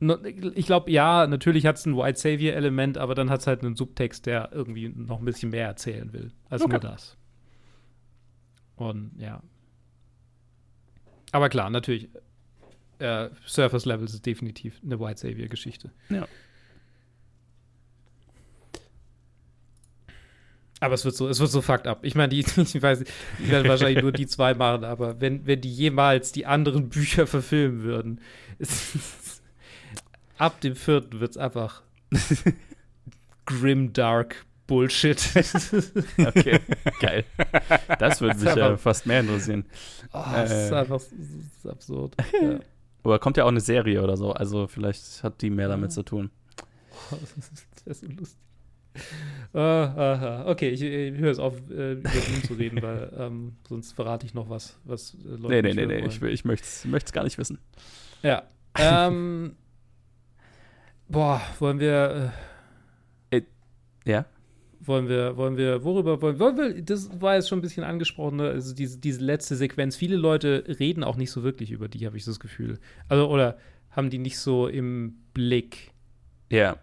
[0.00, 3.74] ich glaube, ja, natürlich hat es ein White Savior-Element, aber dann hat es halt einen
[3.74, 6.72] Subtext, der irgendwie noch ein bisschen mehr erzählen will, als okay.
[6.72, 7.16] nur das.
[8.76, 9.42] Und ja.
[11.32, 12.08] Aber klar, natürlich,
[13.00, 15.90] äh, Surface Levels ist definitiv eine White Savior-Geschichte.
[16.10, 16.26] Ja.
[20.80, 22.04] Aber es wird so, es wird so fucked up.
[22.04, 25.60] Ich meine, die, ich weiß, ich werde wahrscheinlich nur die zwei machen, aber wenn, wenn
[25.60, 28.20] die jemals die anderen Bücher verfilmen würden,
[28.58, 29.37] ist,
[30.38, 31.82] ab dem vierten wird es einfach
[33.46, 35.18] grim dark Bullshit.
[36.18, 36.60] okay,
[37.00, 37.24] geil.
[37.98, 39.64] Das würde mich ja fast mehr interessieren.
[40.12, 42.14] Oh, das äh, ist einfach das ist absurd.
[42.40, 42.60] Ja.
[43.04, 46.02] Aber kommt ja auch eine Serie oder so, also vielleicht hat die mehr damit zu
[46.02, 46.30] tun.
[47.10, 47.16] Oh,
[47.86, 48.38] das wäre so lustig.
[49.54, 53.92] Uh, okay, ich, ich höre es auf, äh, über ihn zu reden, weil ähm, sonst
[53.92, 57.12] verrate ich noch was, was äh, Leute Nee, nee, nee, nee, ich, ich möchte es
[57.12, 57.58] gar nicht wissen.
[58.22, 58.42] Ja.
[58.74, 59.54] Ähm,
[61.08, 62.32] boah, wollen wir.
[63.30, 63.42] Äh,
[64.04, 64.26] ja?
[64.80, 68.36] Wollen wir, wollen wir, worüber wollen, wollen wir, das war jetzt schon ein bisschen angesprochen,
[68.36, 68.48] ne?
[68.48, 69.96] also diese, diese letzte Sequenz.
[69.96, 72.78] Viele Leute reden auch nicht so wirklich über die, habe ich das Gefühl.
[73.08, 73.58] Also, oder
[73.90, 75.92] haben die nicht so im Blick.
[76.50, 76.78] Ja.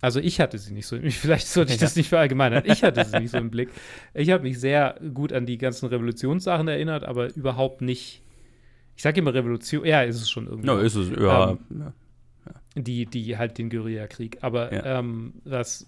[0.00, 0.98] Also ich hatte sie nicht so.
[1.10, 2.64] Vielleicht sollte ich das nicht verallgemeinern.
[2.66, 3.70] Ich hatte sie nicht so im Blick.
[4.14, 8.22] Ich habe mich sehr gut an die ganzen Revolutionssachen erinnert, aber überhaupt nicht.
[8.96, 9.84] Ich sage immer Revolution.
[9.84, 10.66] Ja, ist es schon irgendwie.
[10.66, 11.10] Ja, ist es.
[11.10, 11.50] Ja.
[11.50, 11.92] Ähm, ja.
[12.74, 14.38] Die, die halt den Guerillakrieg.
[14.40, 14.98] Aber ja.
[14.98, 15.86] ähm, was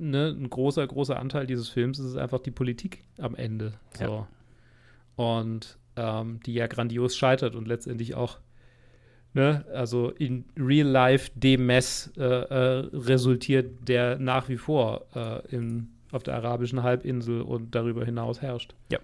[0.00, 3.74] ne, ein großer, großer Anteil dieses Films ist, ist einfach die Politik am Ende.
[3.96, 4.04] So.
[4.04, 4.28] Ja.
[5.16, 8.38] Und ähm, die ja grandios scheitert und letztendlich auch
[9.34, 15.46] ne, also in Real Life dem Mess äh, äh, resultiert, der nach wie vor äh,
[15.54, 18.74] in, auf der arabischen Halbinsel und darüber hinaus herrscht.
[18.90, 18.98] Ja.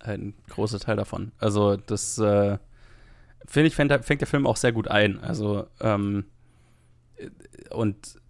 [0.00, 1.32] Ein großer Teil davon.
[1.38, 2.58] Also das äh,
[3.46, 5.20] finde ich, fängt, fängt, der Film auch sehr gut ein.
[5.20, 6.24] Also ähm,
[7.70, 8.20] und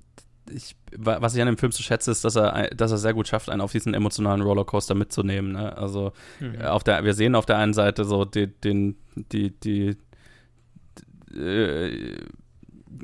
[0.51, 3.29] ich, was ich an dem Film so schätze, ist, dass er, dass er sehr gut
[3.29, 5.53] schafft, einen auf diesen emotionalen Rollercoaster mitzunehmen.
[5.53, 5.77] Ne?
[5.77, 6.61] Also mhm.
[6.63, 9.97] auf der, wir sehen auf der einen Seite so die, den, die, die,
[11.35, 12.19] äh,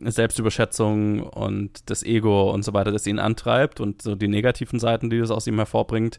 [0.04, 5.11] Selbstüberschätzung und das Ego und so weiter, das ihn antreibt und so die negativen Seiten,
[5.11, 6.18] die das aus ihm hervorbringt.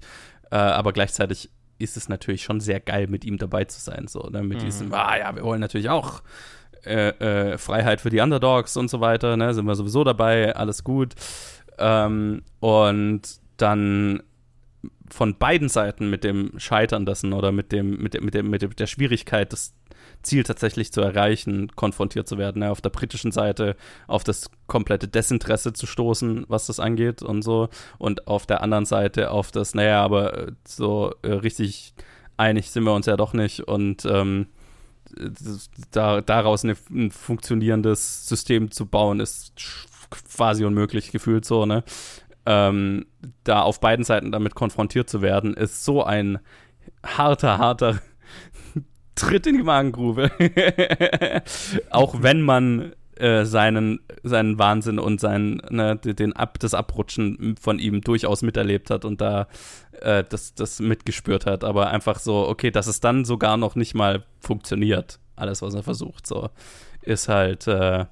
[0.52, 4.08] Äh, aber gleichzeitig ist es natürlich schon sehr geil, mit ihm dabei zu sein.
[4.08, 4.44] So, ne?
[4.44, 4.66] Mit mhm.
[4.66, 6.22] diesem, ah ja, wir wollen natürlich auch
[6.86, 9.54] äh, äh, Freiheit für die Underdogs und so weiter, ne?
[9.54, 11.16] Sind wir sowieso dabei, alles gut.
[11.78, 13.22] Ähm, und
[13.58, 14.22] dann
[15.10, 18.80] von beiden Seiten mit dem Scheitern dessen oder mit dem, mit dem, mit dem, mit
[18.80, 19.74] der Schwierigkeit, das
[20.22, 22.62] Ziel tatsächlich zu erreichen, konfrontiert zu werden.
[22.62, 23.76] Ja, auf der britischen Seite
[24.08, 27.70] auf das komplette Desinteresse zu stoßen, was das angeht und so.
[27.98, 31.94] Und auf der anderen Seite auf das, naja, aber äh, so äh, richtig
[32.38, 34.48] einig sind wir uns ja doch nicht und ähm,
[35.92, 39.54] da, daraus eine, ein funktionierendes System zu bauen, ist
[40.10, 41.84] quasi unmöglich gefühlt so, ne?
[42.46, 43.06] Ähm,
[43.44, 46.40] da auf beiden Seiten damit konfrontiert zu werden, ist so ein
[47.04, 48.00] harter, harter
[49.20, 50.32] Tritt in die Magengrube.
[51.90, 57.78] Auch wenn man äh, seinen, seinen Wahnsinn und sein, ne, den Ab, das Abrutschen von
[57.80, 59.48] ihm durchaus miterlebt hat und da
[60.00, 61.64] äh, das, das mitgespürt hat.
[61.64, 65.84] Aber einfach so, okay, dass es dann sogar noch nicht mal funktioniert, alles, was er
[65.84, 66.50] versucht, so,
[67.02, 68.06] ist halt äh,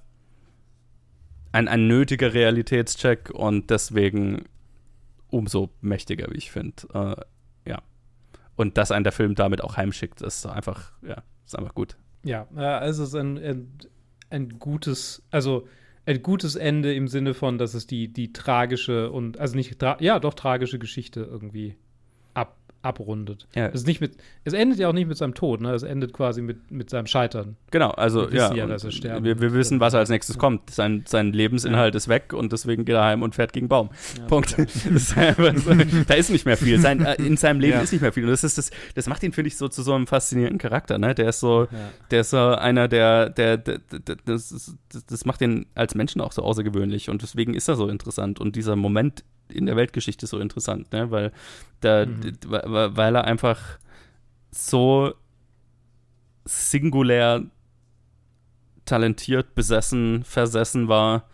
[1.52, 4.46] ein, ein nötiger Realitätscheck und deswegen
[5.30, 7.26] umso mächtiger, wie ich finde.
[8.58, 11.98] Äh, und dass einen der Film damit auch heimschickt, ist einfach, ja, ist einfach gut.
[12.24, 13.78] Ja, also es ist ein, ein,
[14.30, 15.68] ein gutes, also
[16.06, 20.20] ein gutes Ende im Sinne von, dass es die, die tragische und, also nicht, ja,
[20.20, 21.76] doch tragische Geschichte irgendwie
[22.82, 23.48] abrundet.
[23.56, 23.68] Ja.
[23.68, 25.74] Es, ist nicht mit, es endet ja auch nicht mit seinem Tod, ne?
[25.74, 27.58] es endet quasi mit, mit seinem Scheitern.
[27.72, 30.70] Genau, also wir ja, ja dass er sterben wir, wir wissen, was als nächstes kommt.
[30.70, 31.98] Sein, sein Lebensinhalt ja.
[31.98, 33.90] ist weg und deswegen geht er heim und fährt gegen Baum.
[34.28, 34.58] Punkt.
[34.60, 36.80] ist da ist nicht mehr viel.
[36.80, 38.24] Sein, äh, in seinem Leben ist nicht mehr viel.
[38.24, 40.98] Und das, ist das, das macht ihn, finde ich, so zu so einem faszinierenden Charakter.
[40.98, 41.14] Ne?
[41.16, 41.68] Der ist so,
[42.12, 46.22] der ist so einer, der, der, der, der das, das, das macht ihn als Menschen
[46.22, 48.40] auch so außergewöhnlich und deswegen ist er so interessant.
[48.40, 51.12] Und dieser Moment in der Weltgeschichte so interessant, ne?
[51.12, 51.32] weil,
[51.82, 52.38] da, mhm.
[52.44, 53.60] weil er einfach
[54.52, 55.14] so
[56.46, 57.44] singulär
[58.86, 61.26] talentiert, besessen, versessen war,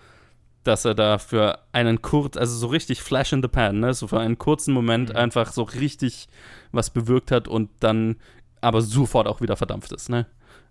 [0.64, 3.94] dass er da für einen kurz, also so richtig Flash in the Pan, ne?
[3.94, 5.16] so für einen kurzen Moment mhm.
[5.16, 6.28] einfach so richtig
[6.72, 8.18] was bewirkt hat und dann
[8.62, 10.26] aber sofort auch wieder verdampft ist, ne?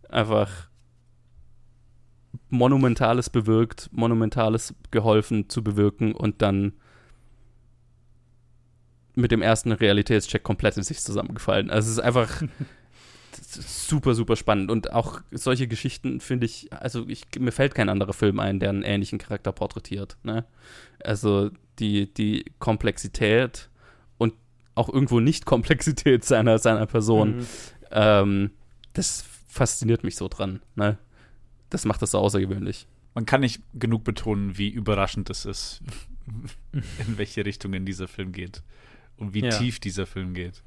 [0.08, 0.68] Einfach
[2.48, 6.72] Monumentales bewirkt, Monumentales geholfen zu bewirken und dann
[9.14, 11.70] mit dem ersten Realitätscheck komplett in sich zusammengefallen.
[11.70, 12.42] Also es ist einfach,
[13.40, 14.70] super, super spannend.
[14.70, 18.70] Und auch solche Geschichten finde ich, also ich, mir fällt kein anderer Film ein, der
[18.70, 20.16] einen ähnlichen Charakter porträtiert.
[20.22, 20.44] Ne?
[21.02, 23.68] Also die, die Komplexität
[24.18, 24.34] und
[24.74, 27.46] auch irgendwo Nicht-Komplexität seiner, seiner Person, mhm.
[27.90, 28.50] ähm,
[28.92, 30.62] das fasziniert mich so dran.
[30.74, 30.98] Ne?
[31.70, 32.86] Das macht das so außergewöhnlich.
[33.14, 35.82] Man kann nicht genug betonen, wie überraschend es ist,
[36.72, 38.62] in welche Richtung in dieser Film geht
[39.22, 39.50] und wie ja.
[39.50, 40.62] tief dieser Film geht.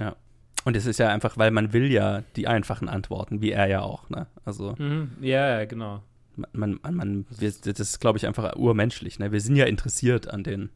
[0.00, 0.16] Ja.
[0.64, 3.82] Und es ist ja einfach, weil man will ja die einfachen Antworten, wie er ja
[3.82, 4.26] auch, ne?
[4.44, 4.74] Also.
[4.78, 5.12] Mhm.
[5.20, 6.02] Ja, genau.
[6.36, 9.30] Man, man, man, wir, das ist, glaube ich, einfach urmenschlich, ne?
[9.30, 10.70] Wir sind ja interessiert an den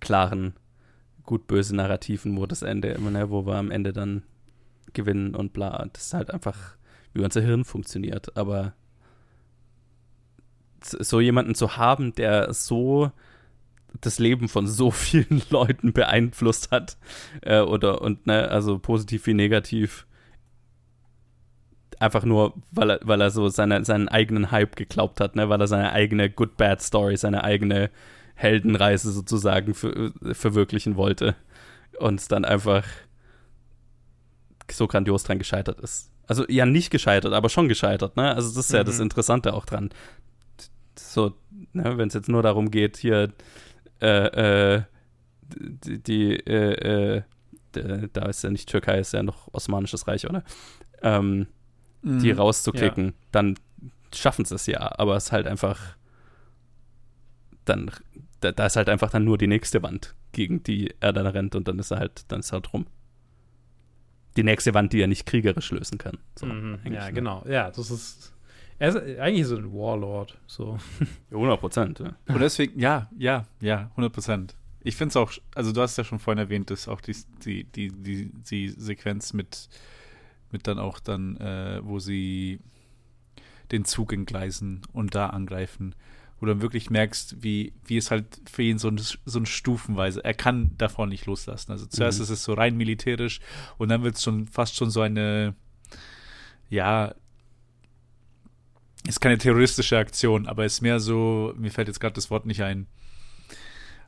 [0.00, 0.54] klaren,
[1.24, 4.22] gut-böse Narrativen, wo das Ende, ne, wo wir am Ende dann
[4.92, 5.86] gewinnen und bla.
[5.92, 6.76] Das ist halt einfach,
[7.14, 8.36] wie unser Hirn funktioniert.
[8.36, 8.74] Aber
[10.82, 13.12] so jemanden zu haben, der so
[14.02, 16.98] das Leben von so vielen Leuten beeinflusst hat.
[17.40, 20.06] Äh, oder und ne, also positiv wie negativ.
[21.98, 25.60] Einfach nur, weil er, weil er so seine, seinen eigenen Hype geglaubt hat, ne, weil
[25.60, 27.90] er seine eigene Good-Bad-Story, seine eigene
[28.34, 31.36] Heldenreise sozusagen für, verwirklichen wollte.
[31.98, 32.84] Und dann einfach
[34.70, 36.10] so grandios dran gescheitert ist.
[36.26, 38.34] Also ja, nicht gescheitert, aber schon gescheitert, ne?
[38.34, 38.76] Also das ist mhm.
[38.76, 39.02] ja das mhm.
[39.02, 39.90] Interessante auch dran.
[40.96, 41.34] So,
[41.72, 43.32] ne, wenn es jetzt nur darum geht, hier
[44.02, 44.82] äh, äh,
[45.54, 47.22] die, die äh, äh
[48.12, 50.44] da ist ja nicht Türkei, ist ja noch Osmanisches Reich, oder?
[51.02, 51.46] Ähm,
[52.02, 52.18] mhm.
[52.18, 53.12] Die rauszuklicken, ja.
[53.32, 53.54] dann
[54.14, 55.96] schaffen sie es ja, aber es ist halt einfach
[57.64, 57.90] dann,
[58.40, 61.54] da, da, ist halt einfach dann nur die nächste Wand, gegen die er dann rennt
[61.54, 62.86] und dann ist er halt, dann ist er halt rum.
[64.36, 66.18] Die nächste Wand, die er nicht kriegerisch lösen kann.
[66.38, 67.12] So, mhm, ja, ne?
[67.12, 67.44] genau.
[67.46, 68.31] Ja, das ist
[68.82, 70.76] er ist eigentlich so ein Warlord, so.
[71.30, 72.16] 100 Prozent, ja.
[72.26, 74.56] Und deswegen, ja, ja, ja, 100 Prozent.
[74.80, 77.14] Ich finde es auch, also du hast ja schon vorhin erwähnt, dass auch die,
[77.44, 79.68] die, die, die, die Sequenz mit,
[80.50, 82.58] mit dann auch dann, äh, wo sie
[83.70, 85.94] den Zug entgleisen und da angreifen,
[86.40, 89.46] wo du dann wirklich merkst, wie, wie es halt für ihn so ein, so ein
[89.46, 91.70] Stufenweise, er kann davon nicht loslassen.
[91.70, 92.24] Also zuerst mhm.
[92.24, 93.38] ist es so rein militärisch
[93.78, 95.54] und dann wird es schon fast schon so eine,
[96.68, 97.14] ja,
[99.06, 102.62] ist keine terroristische Aktion, aber ist mehr so, mir fällt jetzt gerade das Wort nicht
[102.62, 102.86] ein.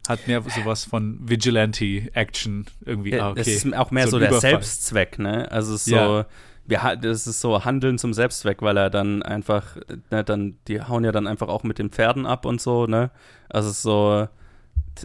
[0.06, 3.12] Hat mehr sowas von Vigilante-Action irgendwie.
[3.12, 3.38] Ja, ah, okay.
[3.38, 4.50] Das ist auch mehr so, so der Überfall.
[4.50, 5.50] Selbstzweck, ne?
[5.50, 6.26] Also so, ja.
[6.66, 9.76] wir, das ist so Handeln zum Selbstzweck, weil er dann einfach,
[10.10, 13.10] ne, dann, die hauen ja dann einfach auch mit den Pferden ab und so, ne?
[13.48, 14.28] Also so,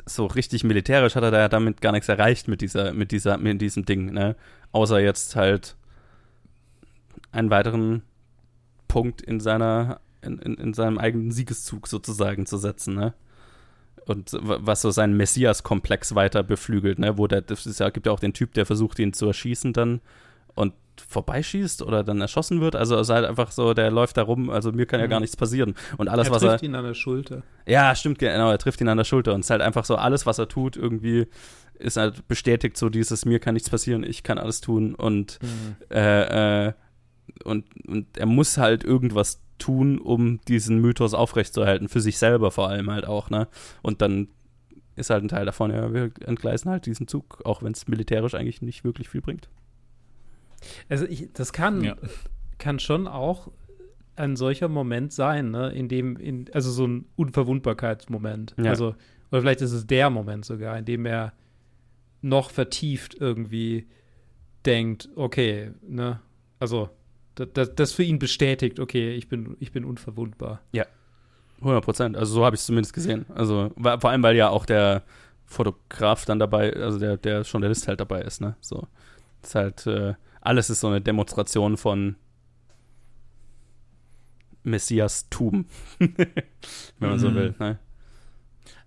[0.06, 3.38] so richtig militärisch hat er da ja damit gar nichts erreicht mit dieser, mit dieser,
[3.38, 4.36] mit diesem Ding, ne?
[4.74, 5.78] Außer jetzt halt
[7.32, 8.04] einen weiteren
[8.90, 13.14] Punkt in seiner, in, in, in seinem eigenen Siegeszug sozusagen zu setzen, ne?
[14.06, 17.18] Und was so seinen Messias-Komplex weiter beflügelt, ne?
[17.18, 20.02] Wo der, ist ja, gibt ja auch den Typ, der versucht, ihn zu erschießen dann
[20.56, 20.74] und
[21.08, 22.76] vorbeischießt oder dann erschossen wird.
[22.76, 25.12] Also es ist halt einfach so, der läuft da rum, also mir kann ja mhm.
[25.12, 25.76] gar nichts passieren.
[25.98, 26.50] Und alles, er was er.
[26.50, 27.44] Er trifft ihn an der Schulter.
[27.66, 29.34] Ja, stimmt, genau, er trifft ihn an der Schulter.
[29.34, 31.28] Und es ist halt einfach so, alles, was er tut, irgendwie
[31.78, 35.76] ist halt bestätigt so dieses, mir kann nichts passieren, ich kann alles tun und mhm.
[35.96, 36.74] äh, äh,
[37.44, 42.70] und, und er muss halt irgendwas tun, um diesen Mythos aufrechtzuerhalten, für sich selber vor
[42.70, 43.48] allem halt auch, ne?
[43.82, 44.30] Und dann
[44.96, 48.36] ist halt ein Teil davon, ja, wir entgleisen halt diesen Zug, auch wenn es militärisch
[48.36, 49.50] eigentlich nicht wirklich viel bringt.
[50.90, 51.96] Also ich, das kann, ja.
[52.58, 53.50] kann schon auch
[54.16, 55.72] ein solcher Moment sein, ne?
[55.72, 58.56] In dem, in, also so ein Unverwundbarkeitsmoment.
[58.58, 58.72] Ja.
[58.72, 58.96] Also,
[59.32, 61.34] oder vielleicht ist es der Moment sogar, in dem er
[62.22, 63.88] noch vertieft irgendwie
[64.66, 66.20] denkt, okay, ne?
[66.60, 66.90] Also
[67.46, 70.62] das, das für ihn bestätigt, okay, ich bin, ich bin unverwundbar.
[70.72, 70.86] Ja,
[71.62, 72.18] 100 Prozent.
[72.18, 73.26] Also so habe ich es zumindest gesehen.
[73.34, 75.04] Also vor allem, weil ja auch der
[75.46, 78.56] Fotograf dann dabei, also der, der Journalist halt dabei ist, ne?
[78.62, 78.88] So.
[79.42, 82.16] Das ist halt, äh, alles ist so eine Demonstration von
[84.64, 85.66] Messias-Tum,
[86.00, 86.10] wenn
[87.00, 87.20] man mhm.
[87.20, 87.80] so will, ne?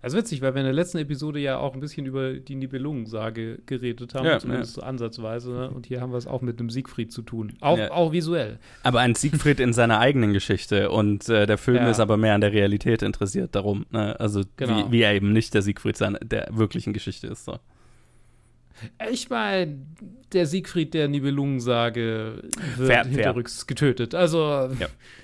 [0.02, 2.56] Das ist witzig, weil wir in der letzten Episode ja auch ein bisschen über die
[2.56, 4.82] Nibelungensage geredet haben, ja, zumindest ja.
[4.82, 5.52] so ansatzweise.
[5.52, 5.70] Ne?
[5.70, 7.52] Und hier haben wir es auch mit einem Siegfried zu tun.
[7.60, 7.92] Auch, ja.
[7.92, 8.58] auch visuell.
[8.82, 10.90] Aber ein Siegfried in seiner eigenen Geschichte.
[10.90, 13.86] Und äh, der Film ist aber mehr an der Realität interessiert darum.
[13.90, 14.18] Ne?
[14.18, 14.88] Also genau.
[14.88, 17.44] wie, wie, er eben nicht der Siegfried seiner, der wirklichen Geschichte ist.
[17.44, 17.60] So.
[19.10, 19.78] Ich meine,
[20.32, 22.42] der Siegfried der Nibelungensage
[22.76, 23.66] wird fair, hinterrücks fair.
[23.68, 24.14] getötet.
[24.16, 24.70] Also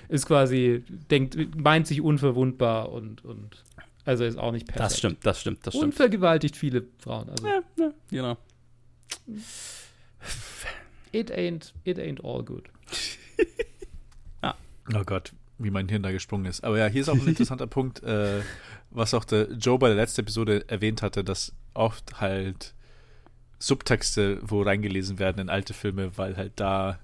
[0.07, 3.63] ist quasi, denkt, meint sich unverwundbar und, und
[4.05, 4.85] also ist auch nicht perfekt.
[4.85, 5.85] Das stimmt, das stimmt, das stimmt.
[5.85, 7.29] Und vergewaltigt viele Frauen.
[7.29, 7.47] Also.
[7.47, 8.37] Ja, ja, genau.
[11.11, 12.69] It ain't, it ain't all good.
[14.41, 14.55] ah.
[14.93, 16.63] Oh Gott, wie mein Hirn da gesprungen ist.
[16.63, 18.41] Aber ja, hier ist auch ein interessanter Punkt, äh,
[18.91, 22.73] was auch der Joe bei der letzten Episode erwähnt hatte, dass oft halt
[23.59, 26.99] Subtexte wo reingelesen werden in alte Filme, weil halt da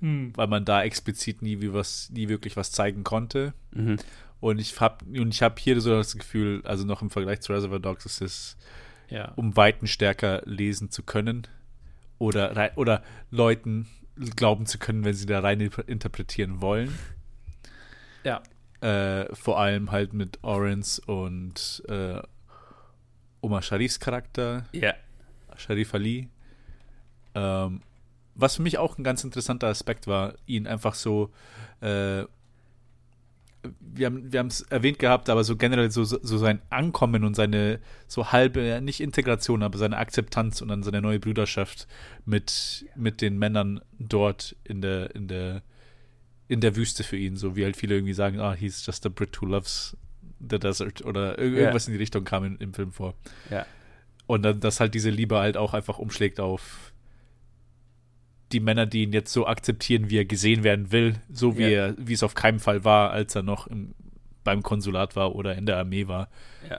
[0.00, 0.32] Hm.
[0.36, 3.54] weil man da explizit nie, wie was, nie wirklich was zeigen konnte.
[3.72, 3.96] Mhm.
[4.40, 7.52] Und ich habe und ich habe hier so das Gefühl, also noch im Vergleich zu
[7.52, 8.56] Reservoir Dogs ist es
[9.08, 9.32] Ja.
[9.36, 11.46] um Weiten stärker lesen zu können
[12.18, 13.86] oder oder Leuten
[14.36, 16.92] glauben zu können, wenn sie da rein interpretieren wollen.
[18.24, 18.42] Ja.
[18.80, 22.20] Äh, vor allem halt mit Orange und äh,
[23.40, 24.94] Omar Sharifs Charakter, Ja.
[25.56, 26.28] Sharif Ali.
[27.34, 27.80] Ähm,
[28.34, 31.30] was für mich auch ein ganz interessanter Aspekt war, ihn einfach so,
[31.80, 32.24] äh,
[33.80, 38.32] wir haben es erwähnt gehabt, aber so generell so, so sein Ankommen und seine so
[38.32, 41.86] halbe, nicht Integration, aber seine Akzeptanz und dann seine neue Brüderschaft
[42.24, 45.62] mit, mit den Männern dort in der, in der,
[46.48, 49.08] in der Wüste für ihn, so wie halt viele irgendwie sagen, ah, he's just a
[49.08, 49.96] Brit who loves
[50.38, 53.14] the desert oder irgendwas in die Richtung kam in, im Film vor.
[53.50, 53.66] Ja.
[54.26, 56.92] Und dann, dass halt diese Liebe halt auch einfach umschlägt auf
[58.52, 61.68] die Männer, die ihn jetzt so akzeptieren, wie er gesehen werden will, so wie Ja.
[61.88, 63.94] er, wie es auf keinen Fall war, als er noch im,
[64.44, 66.28] beim Konsulat war oder in der Armee war,
[66.70, 66.78] Ja.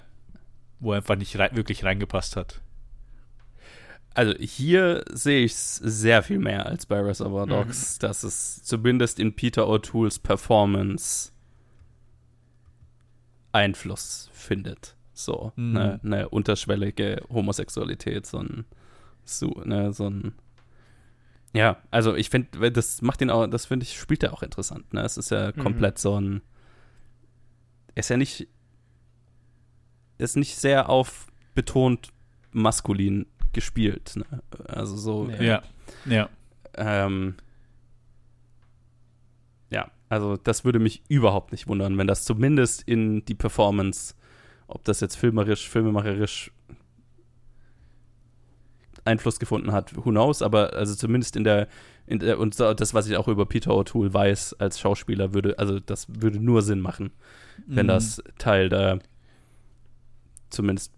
[0.80, 2.62] wo er einfach nicht rei wirklich reingepasst hat.
[4.14, 7.50] Also hier sehe ich es sehr viel mehr als bei Reservoir Mhm.
[7.52, 11.32] Dogs, dass es zumindest in Peter O'Tooles Performance
[13.52, 14.96] Einfluss findet.
[15.14, 15.78] So, Mhm.
[15.78, 18.66] eine, eine unterschwellige Homosexualität, so ein,
[19.26, 20.34] so, ne, so ein
[21.54, 24.94] ja, also ich finde, das macht ihn auch, das finde ich, spielt er auch interessant,
[24.94, 25.02] ne?
[25.02, 25.60] Es ist ja Mhm.
[25.62, 26.42] komplett so ein
[27.96, 28.48] er ist ja nicht
[30.20, 32.10] ist nicht sehr auf betont
[32.52, 34.26] maskulin gespielt, ne?
[34.68, 35.42] Also so Ja.
[35.44, 35.64] Ja,
[36.06, 36.30] ja.
[36.76, 37.36] ähm,
[39.70, 44.16] ja, also das würde mich überhaupt nicht wundern, wenn das zumindest in die Performance,
[44.68, 46.52] ob das jetzt filmerisch, filmemacherisch
[49.08, 51.68] Einfluss gefunden hat, who knows, aber also zumindest in der,
[52.06, 55.80] in der und das, was ich auch über Peter O'Toole weiß als Schauspieler, würde, also
[55.80, 57.12] das würde nur Sinn machen,
[57.66, 57.90] wenn Mhm.
[57.90, 59.00] das Teil der
[60.50, 60.92] zumindest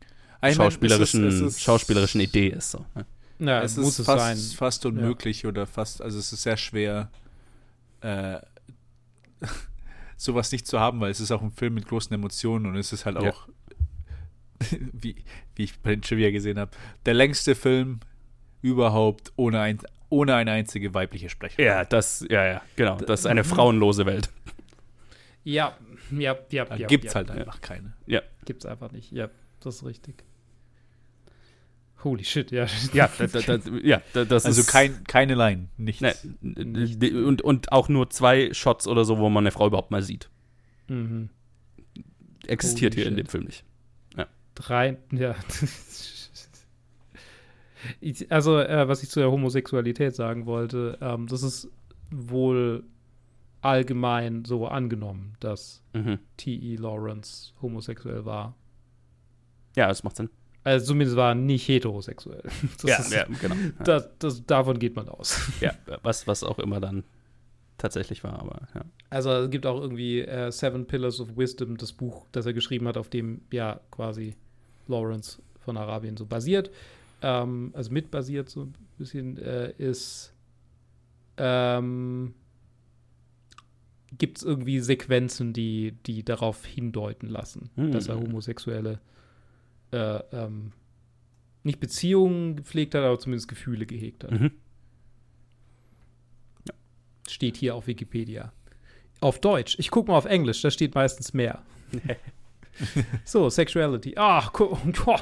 [0.00, 0.08] Ich
[0.42, 2.72] mein, schauspielerischen, es ist- es ist- schauspielerischen Idee ist.
[2.72, 2.84] So.
[2.94, 3.06] ne?
[3.38, 4.18] Na, es muss ist es fast,
[4.50, 4.56] sein.
[4.56, 7.10] fast unmöglich oder fast, also es ist sehr schwer,
[8.00, 8.38] äh,
[10.16, 12.92] sowas nicht zu haben, weil es ist auch ein Film mit großen Emotionen und es
[12.92, 13.32] ist halt Ja.
[14.92, 15.16] wie,
[15.54, 16.70] wie ich bei den Trivia gesehen habe,
[17.06, 18.00] der längste Film
[18.60, 21.64] überhaupt ohne, ein, ohne eine einzige weibliche Sprecherin.
[21.64, 22.96] Ja, das, ja, ja, genau.
[22.96, 24.30] Das ist eine frauenlose Welt.
[25.44, 25.76] Ja,
[26.10, 26.64] ja, ja.
[26.64, 27.16] Da ja, gibt es ja.
[27.16, 27.94] halt einfach keine.
[28.44, 29.12] Gibt's einfach nicht.
[29.12, 29.28] Ja,
[29.60, 30.24] das ist richtig.
[32.04, 32.66] Holy shit, ja.
[32.92, 36.02] Ja, da, da, da, ja da, das Also ist kein, keine Line, nichts.
[36.40, 40.02] Ne, und, und auch nur zwei Shots oder so, wo man eine Frau überhaupt mal
[40.02, 40.28] sieht.
[40.88, 41.30] Mhm.
[42.46, 43.26] Existiert Holy hier in shit.
[43.26, 43.64] dem Film nicht.
[44.54, 45.34] Drei, ja.
[48.00, 51.68] Ich- also, äh, was ich zu der Homosexualität sagen wollte, ähm, das ist
[52.10, 52.84] wohl
[53.60, 56.18] allgemein so angenommen, dass Mhm.
[56.36, 56.76] T.E.
[56.76, 58.54] Lawrence homosexuell war.
[59.76, 60.30] Ja, das macht Sinn.
[60.64, 62.42] Also zumindest war er nicht heterosexuell.
[62.82, 63.54] Das ist, genau.
[63.56, 65.40] Ja, Das, das, davon geht man aus.
[65.60, 65.72] ja,
[66.02, 67.02] was, was auch immer dann
[67.78, 68.84] tatsächlich war, aber ja.
[69.10, 72.86] Also es gibt auch irgendwie äh, Seven Pillars of Wisdom, das Buch, das er geschrieben
[72.86, 74.36] hat, auf dem ja quasi
[74.88, 76.70] Lawrence von Arabien so basiert,
[77.22, 80.32] ähm, also mit basiert so ein bisschen, äh, ist
[81.36, 82.34] ähm,
[84.18, 87.92] gibt es irgendwie Sequenzen, die, die darauf hindeuten lassen, Hm.
[87.92, 89.00] dass er homosexuelle
[89.92, 90.72] äh, ähm,
[91.62, 94.32] nicht Beziehungen gepflegt hat, aber zumindest Gefühle gehegt hat.
[94.32, 94.50] Mhm.
[97.28, 98.52] Steht hier auf Wikipedia.
[99.20, 99.76] Auf Deutsch.
[99.78, 101.62] Ich gucke mal auf Englisch, da steht meistens mehr.
[103.24, 104.14] so, Sexuality.
[104.16, 105.20] Ach, gu- boah,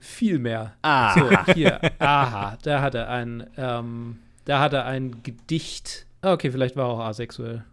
[0.00, 0.74] viel mehr.
[0.82, 1.14] Ah.
[1.14, 1.80] So, hier.
[1.98, 6.06] Aha, da hat er ein, ähm, da hat er ein Gedicht.
[6.22, 7.64] Ah, Okay, vielleicht war er auch asexuell.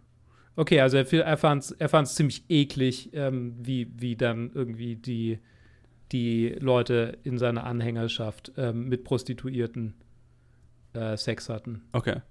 [0.56, 4.96] Okay, also er, er fand es er fand's ziemlich eklig, ähm, wie, wie dann irgendwie
[4.96, 5.38] die,
[6.10, 9.94] die Leute in seiner Anhängerschaft ähm, mit Prostituierten
[10.94, 11.82] äh, Sex hatten.
[11.92, 12.22] Okay.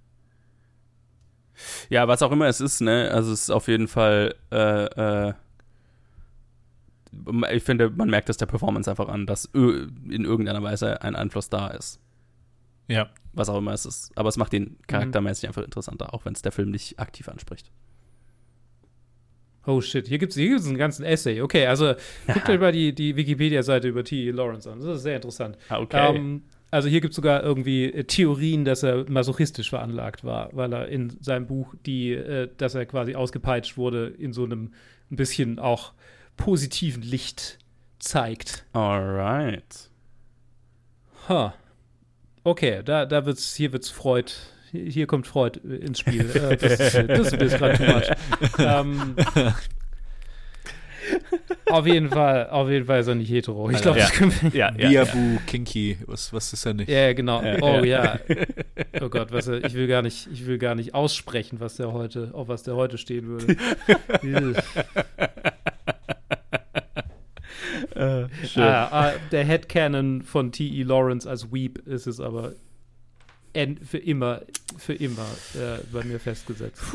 [1.89, 3.09] Ja, was auch immer es ist, ne?
[3.11, 5.33] Also es ist auf jeden Fall, äh, äh,
[7.51, 11.49] ich finde, man merkt es der Performance einfach an, dass in irgendeiner Weise ein Einfluss
[11.49, 11.99] da ist.
[12.87, 13.09] Ja.
[13.33, 14.11] Was auch immer es ist.
[14.15, 17.71] Aber es macht ihn charaktermäßig einfach interessanter, auch wenn es der Film nicht aktiv anspricht.
[19.65, 21.41] Oh shit, hier gibt es hier gibt's einen ganzen Essay.
[21.41, 21.93] Okay, also
[22.33, 24.31] guckt euch mal die, die Wikipedia-Seite über T.E.
[24.31, 24.79] Lawrence an.
[24.79, 25.57] Das ist sehr interessant.
[25.67, 26.15] Ah, okay.
[26.15, 30.73] Ähm, also hier gibt es sogar irgendwie äh, Theorien, dass er masochistisch veranlagt war, weil
[30.73, 34.71] er in seinem Buch die, äh, dass er quasi ausgepeitscht wurde, in so einem
[35.11, 35.93] ein bisschen auch
[36.37, 37.57] positiven Licht
[37.99, 38.65] zeigt.
[38.73, 39.89] Alright.
[41.27, 41.51] Huh.
[42.43, 44.31] Okay, da, da wird's, hier wird's Freud,
[44.71, 46.29] hier kommt Freud ins Spiel.
[46.35, 48.09] Äh, das, ist- das ist gerade too much.
[48.59, 49.15] Ähm,
[51.69, 53.69] auf jeden Fall, auf jeden Fall ist er nicht hetero.
[53.69, 54.05] Ich glaube, Ja.
[54.05, 54.49] das können wir.
[54.51, 55.05] Ja, ja, ja.
[55.45, 56.89] Kinky, was, was ist er nicht?
[56.89, 57.41] Ja, genau.
[57.41, 58.19] Ja, oh ja.
[58.27, 58.35] ja.
[59.01, 61.93] Oh Gott, was er, ich will gar nicht, ich will gar nicht aussprechen, was der
[61.93, 63.55] heute, auf was der heute stehen würde.
[67.95, 68.63] Äh, schön.
[68.63, 70.83] ah, ah, der Headcanon von T.E.
[70.83, 72.53] Lawrence als Weep ist es aber
[73.53, 74.41] en, für immer,
[74.77, 75.25] für immer
[75.55, 76.81] äh, bei mir festgesetzt.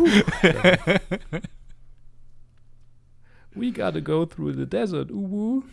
[3.55, 5.63] We gotta go through the desert, uwu.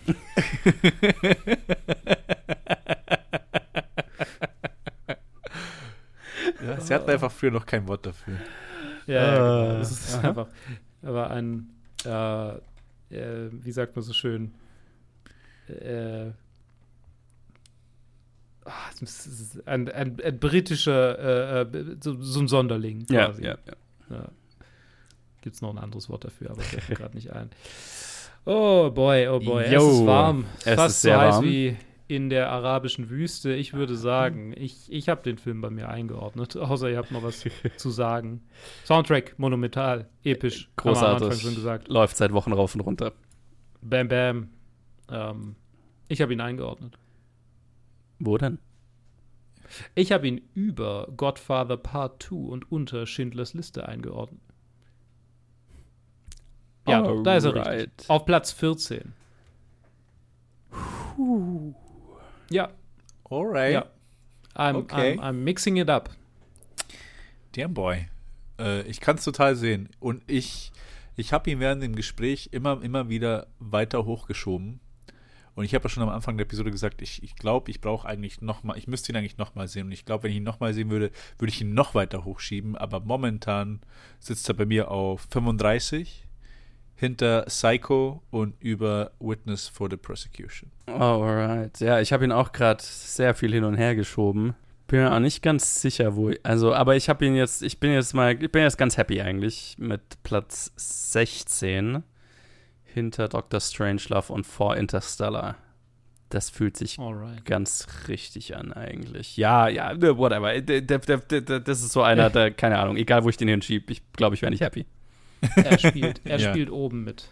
[6.65, 8.35] Ja, sie hatten einfach früher noch kein Wort dafür.
[9.07, 9.65] Ja, ja Ah.
[9.67, 9.77] genau.
[9.79, 10.47] das ist einfach,
[11.03, 11.69] aber ein,
[12.05, 12.49] äh,
[13.15, 14.53] äh, wie sagt man so schön,
[15.69, 16.31] äh,
[18.65, 23.43] ah, es ein, ein, ein britischer, äh, äh, so, so ein Sonderling ja, quasi.
[23.43, 24.15] ja, ja.
[24.15, 24.29] Ja.
[25.41, 27.49] Gibt es noch ein anderes Wort dafür, aber fällt mir gerade nicht ein.
[28.45, 30.45] Oh boy, oh boy, es Yo, ist warm.
[30.65, 31.45] es Fast ist so heiß warm.
[31.45, 33.53] wie in der arabischen Wüste.
[33.53, 37.21] Ich würde sagen, ich, ich habe den Film bei mir eingeordnet, außer ihr habt noch
[37.23, 37.45] was
[37.77, 38.41] zu sagen.
[38.85, 41.41] Soundtrack, monumental, episch, Großartig.
[41.41, 41.87] schon gesagt.
[41.87, 43.13] Läuft seit Wochen rauf und runter.
[43.81, 44.49] Bam, bam.
[45.11, 45.55] Ähm,
[46.07, 46.97] ich habe ihn eingeordnet.
[48.19, 48.59] Wo denn?
[49.95, 54.41] Ich habe ihn über Godfather Part 2 und unter Schindlers Liste eingeordnet.
[56.87, 58.09] Ja, doch, da ist er richtig.
[58.09, 59.13] Auf Platz 14.
[62.49, 62.69] Ja,
[63.29, 63.73] Alright.
[63.73, 63.85] ja.
[64.55, 65.13] I'm, Okay.
[65.13, 66.09] I'm, I'm mixing it up.
[67.55, 68.07] Damn boy.
[68.57, 69.89] Äh, ich kann es total sehen.
[69.99, 70.71] Und ich,
[71.15, 74.79] ich habe ihn während dem Gespräch immer, immer wieder weiter hochgeschoben.
[75.59, 77.81] Und ich habe ja schon am Anfang der Episode gesagt, ich glaube, ich, glaub, ich
[77.81, 79.87] brauche eigentlich noch mal, ich müsste ihn eigentlich noch mal sehen.
[79.87, 82.23] Und ich glaube, wenn ich ihn noch mal sehen würde, würde ich ihn noch weiter
[82.23, 82.77] hochschieben.
[82.77, 83.81] Aber momentan
[84.21, 86.29] sitzt er bei mir auf 35
[86.95, 90.71] hinter Psycho und über Witness for the Prosecution.
[90.85, 91.81] Alright.
[91.81, 94.55] Ja, ich habe ihn auch gerade sehr viel hin und her geschoben.
[94.87, 96.31] Bin mir auch nicht ganz sicher, wo.
[96.41, 99.19] Also, aber ich habe ihn jetzt, ich bin jetzt mal, ich bin jetzt ganz happy
[99.19, 102.01] eigentlich mit Platz 16
[102.93, 103.59] hinter Dr.
[103.59, 105.55] Strangelove und vor Interstellar.
[106.29, 107.43] Das fühlt sich Alright.
[107.45, 109.35] ganz richtig an eigentlich.
[109.35, 110.61] Ja, ja, ne, whatever.
[110.61, 113.47] Der, der, der, der, das ist so einer, der, keine Ahnung, egal wo ich den
[113.47, 114.85] hinschiebe, ich glaube, ich wäre nicht happy.
[115.55, 116.49] Er spielt, er Ja.
[116.51, 117.29] spielt oben mit.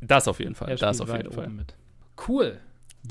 [0.00, 0.70] Das auf jeden Fall.
[0.70, 1.44] Er Das auf jeden Fall.
[1.46, 1.74] oben mit.
[2.26, 2.58] Cool.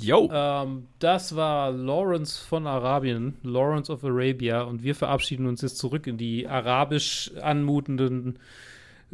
[0.01, 0.29] Yo.
[0.31, 6.05] Ähm, das war Lawrence von Arabien, Lawrence of Arabia, und wir verabschieden uns jetzt zurück
[6.05, 8.39] in die arabisch anmutenden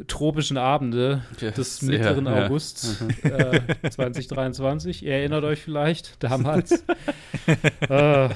[0.06, 2.30] tropischen Abende des Ja, mittleren ja.
[2.32, 2.36] Mhm.
[2.38, 5.04] August äh, 2023.
[5.04, 6.84] Ihr erinnert euch vielleicht damals.
[7.88, 8.28] äh,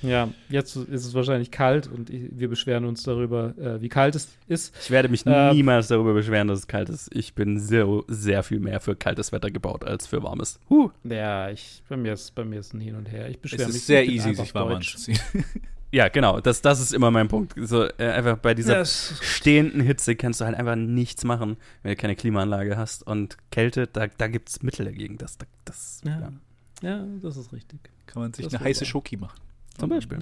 [0.00, 4.14] ja, jetzt ist es wahrscheinlich kalt und ich, wir beschweren uns darüber, äh, wie kalt
[4.14, 4.72] es ist.
[4.80, 7.10] Ich werde mich Ähm, niemals darüber beschweren, dass es kalt ist.
[7.14, 10.60] Ich bin sehr, sehr viel mehr für kaltes Wetter gebaut als für warmes.
[10.70, 10.90] Huh.
[11.02, 13.28] Ja, ich, bei, mir ist, bei mir ist ein Hin und Her.
[13.28, 13.76] Ich beschwere Es mich.
[13.76, 14.94] ist sehr easy, sich warm deutsch.
[14.94, 15.18] anzuziehen.
[15.90, 16.40] Ja, genau.
[16.40, 17.54] Das, das ist immer mein Punkt.
[17.56, 21.92] So, äh, einfach bei dieser Das- stehenden Hitze kannst du halt einfach nichts machen, wenn
[21.92, 23.06] du keine Klimaanlage hast.
[23.06, 25.16] Und Kälte, da, da gibt es Mittel dagegen.
[25.16, 26.20] Das, das, Ja.
[26.20, 26.32] ja.
[26.80, 27.80] Ja, das ist richtig.
[28.06, 28.86] Kann man sich Das eine heiße wahr.
[28.86, 29.40] Schoki machen.
[29.78, 30.18] Zum Beispiel.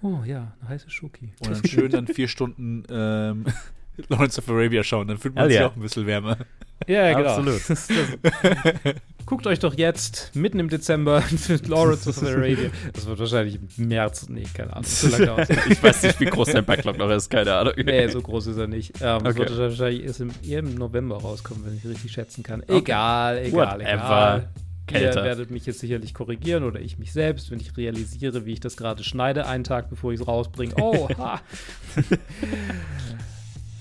[0.00, 1.32] Oh ja, eine heiße Schoki.
[1.40, 3.44] Und dann schön dann vier Stunden ähm,
[4.08, 5.08] Lawrence of Arabia schauen.
[5.08, 5.68] Dann fühlt man Hell sich yeah.
[5.68, 6.36] auch ein bisschen wärmer.
[6.86, 7.30] Ja, genau.
[7.30, 7.60] Absolut.
[7.68, 7.88] Das,
[9.26, 12.70] guckt euch doch jetzt mitten im Dezember für Lawrence of Arabia.
[12.92, 14.28] Das wird wahrscheinlich im März.
[14.28, 14.84] Nee, keine Ahnung.
[14.84, 17.28] So ich weiß nicht, wie groß dein Backlog noch ist.
[17.28, 17.74] Keine Ahnung.
[17.76, 18.94] Nee, so groß ist er nicht.
[19.00, 19.38] Ähm, Es Okay.
[19.40, 22.62] wird wahrscheinlich erst im, eher im November rauskommen, wenn ich richtig schätzen kann.
[22.68, 23.92] Egal, egal, Whatever.
[23.92, 24.48] egal.
[24.90, 25.24] Ihr Kälter.
[25.24, 28.78] werdet mich jetzt sicherlich korrigieren oder ich mich selbst, wenn ich realisiere, wie ich das
[28.78, 30.74] gerade schneide, einen Tag bevor ich es rausbringe.
[30.80, 31.42] Oh, ha.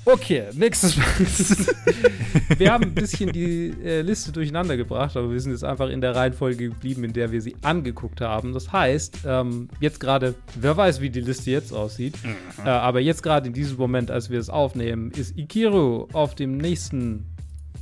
[0.09, 1.05] Okay, nächstes Mal.
[2.57, 5.99] wir haben ein bisschen die äh, Liste durcheinander gebracht, aber wir sind jetzt einfach in
[5.99, 8.53] der Reihenfolge geblieben, in der wir sie angeguckt haben.
[8.53, 12.15] Das heißt, ähm, jetzt gerade, wer weiß, wie die Liste jetzt aussieht,
[12.63, 16.55] äh, aber jetzt gerade in diesem Moment, als wir es aufnehmen, ist Ikiru auf dem
[16.55, 17.25] nächsten,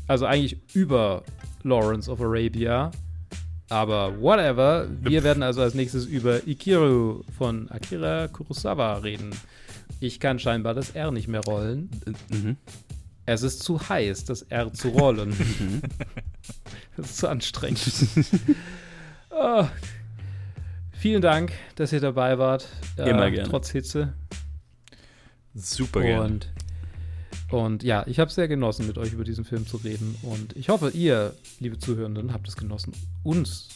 [0.08, 1.22] also eigentlich über
[1.62, 2.90] Lawrence of Arabia.
[3.70, 9.30] Aber whatever, wir werden also als nächstes über Ikiru von Akira Kurosawa reden.
[10.00, 11.90] Ich kann scheinbar das R nicht mehr rollen.
[12.30, 12.58] Mhm.
[13.26, 15.36] Es ist zu heiß, das R zu rollen.
[16.98, 17.82] das ist zu anstrengend.
[19.30, 19.70] Ah.
[20.92, 22.68] Vielen Dank, dass ihr dabei wart.
[22.98, 23.50] äh, Immer gerne.
[23.50, 24.14] Trotz Hitze.
[25.54, 26.24] Super gerne.
[26.26, 26.50] Und,
[27.52, 30.16] und ja, ich habe es sehr genossen, mit euch über diesen Film zu reden.
[30.24, 32.94] Und ich hoffe, ihr, liebe Zuhörenden, habt es genossen,
[33.24, 33.70] uns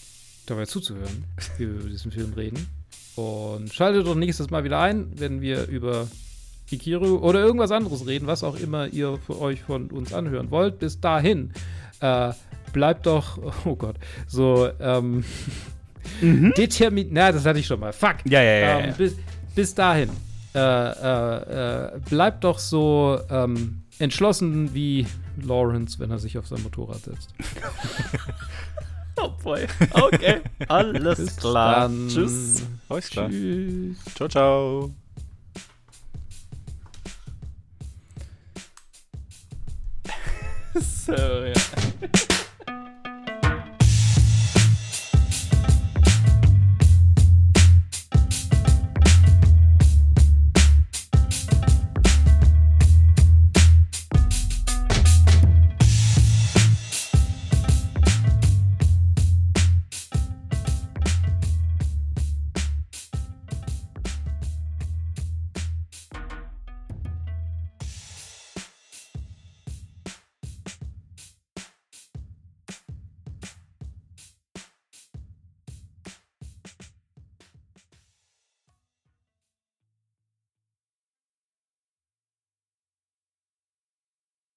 [0.46, 1.26] dabei zuzuhören,
[1.58, 2.68] wie wir über diesen Film reden.
[3.16, 6.08] Und schaltet doch nächstes Mal wieder ein, wenn wir über
[6.72, 10.80] Ikiru oder irgendwas anderes reden, was auch immer ihr für euch von uns anhören wollt.
[10.80, 11.52] Bis dahin,
[12.00, 12.32] äh,
[12.72, 13.96] bleibt doch, oh Gott,
[14.28, 15.24] so, ähm,
[16.22, 16.54] mhm.
[16.56, 18.18] determiniert, na, das hatte ich schon mal, fuck.
[18.26, 18.80] Ja, ja, ja.
[18.80, 18.94] Ähm.
[18.98, 19.16] Bis,
[19.56, 20.10] bis dahin,
[20.56, 25.06] äh, äh, äh, bleibt doch so ähm, entschlossen wie
[25.42, 27.34] Lawrence, wenn er sich auf sein Motorrad setzt.
[29.22, 29.68] oh boy.
[29.92, 30.42] Okay.
[30.68, 31.82] Alles Bis klar.
[31.82, 32.08] dann.
[32.08, 32.64] Tschüss.
[32.88, 33.30] Alles klar.
[33.30, 33.98] Tschüss.
[34.16, 34.92] Ciao, ciao.
[40.80, 41.54] So, ja.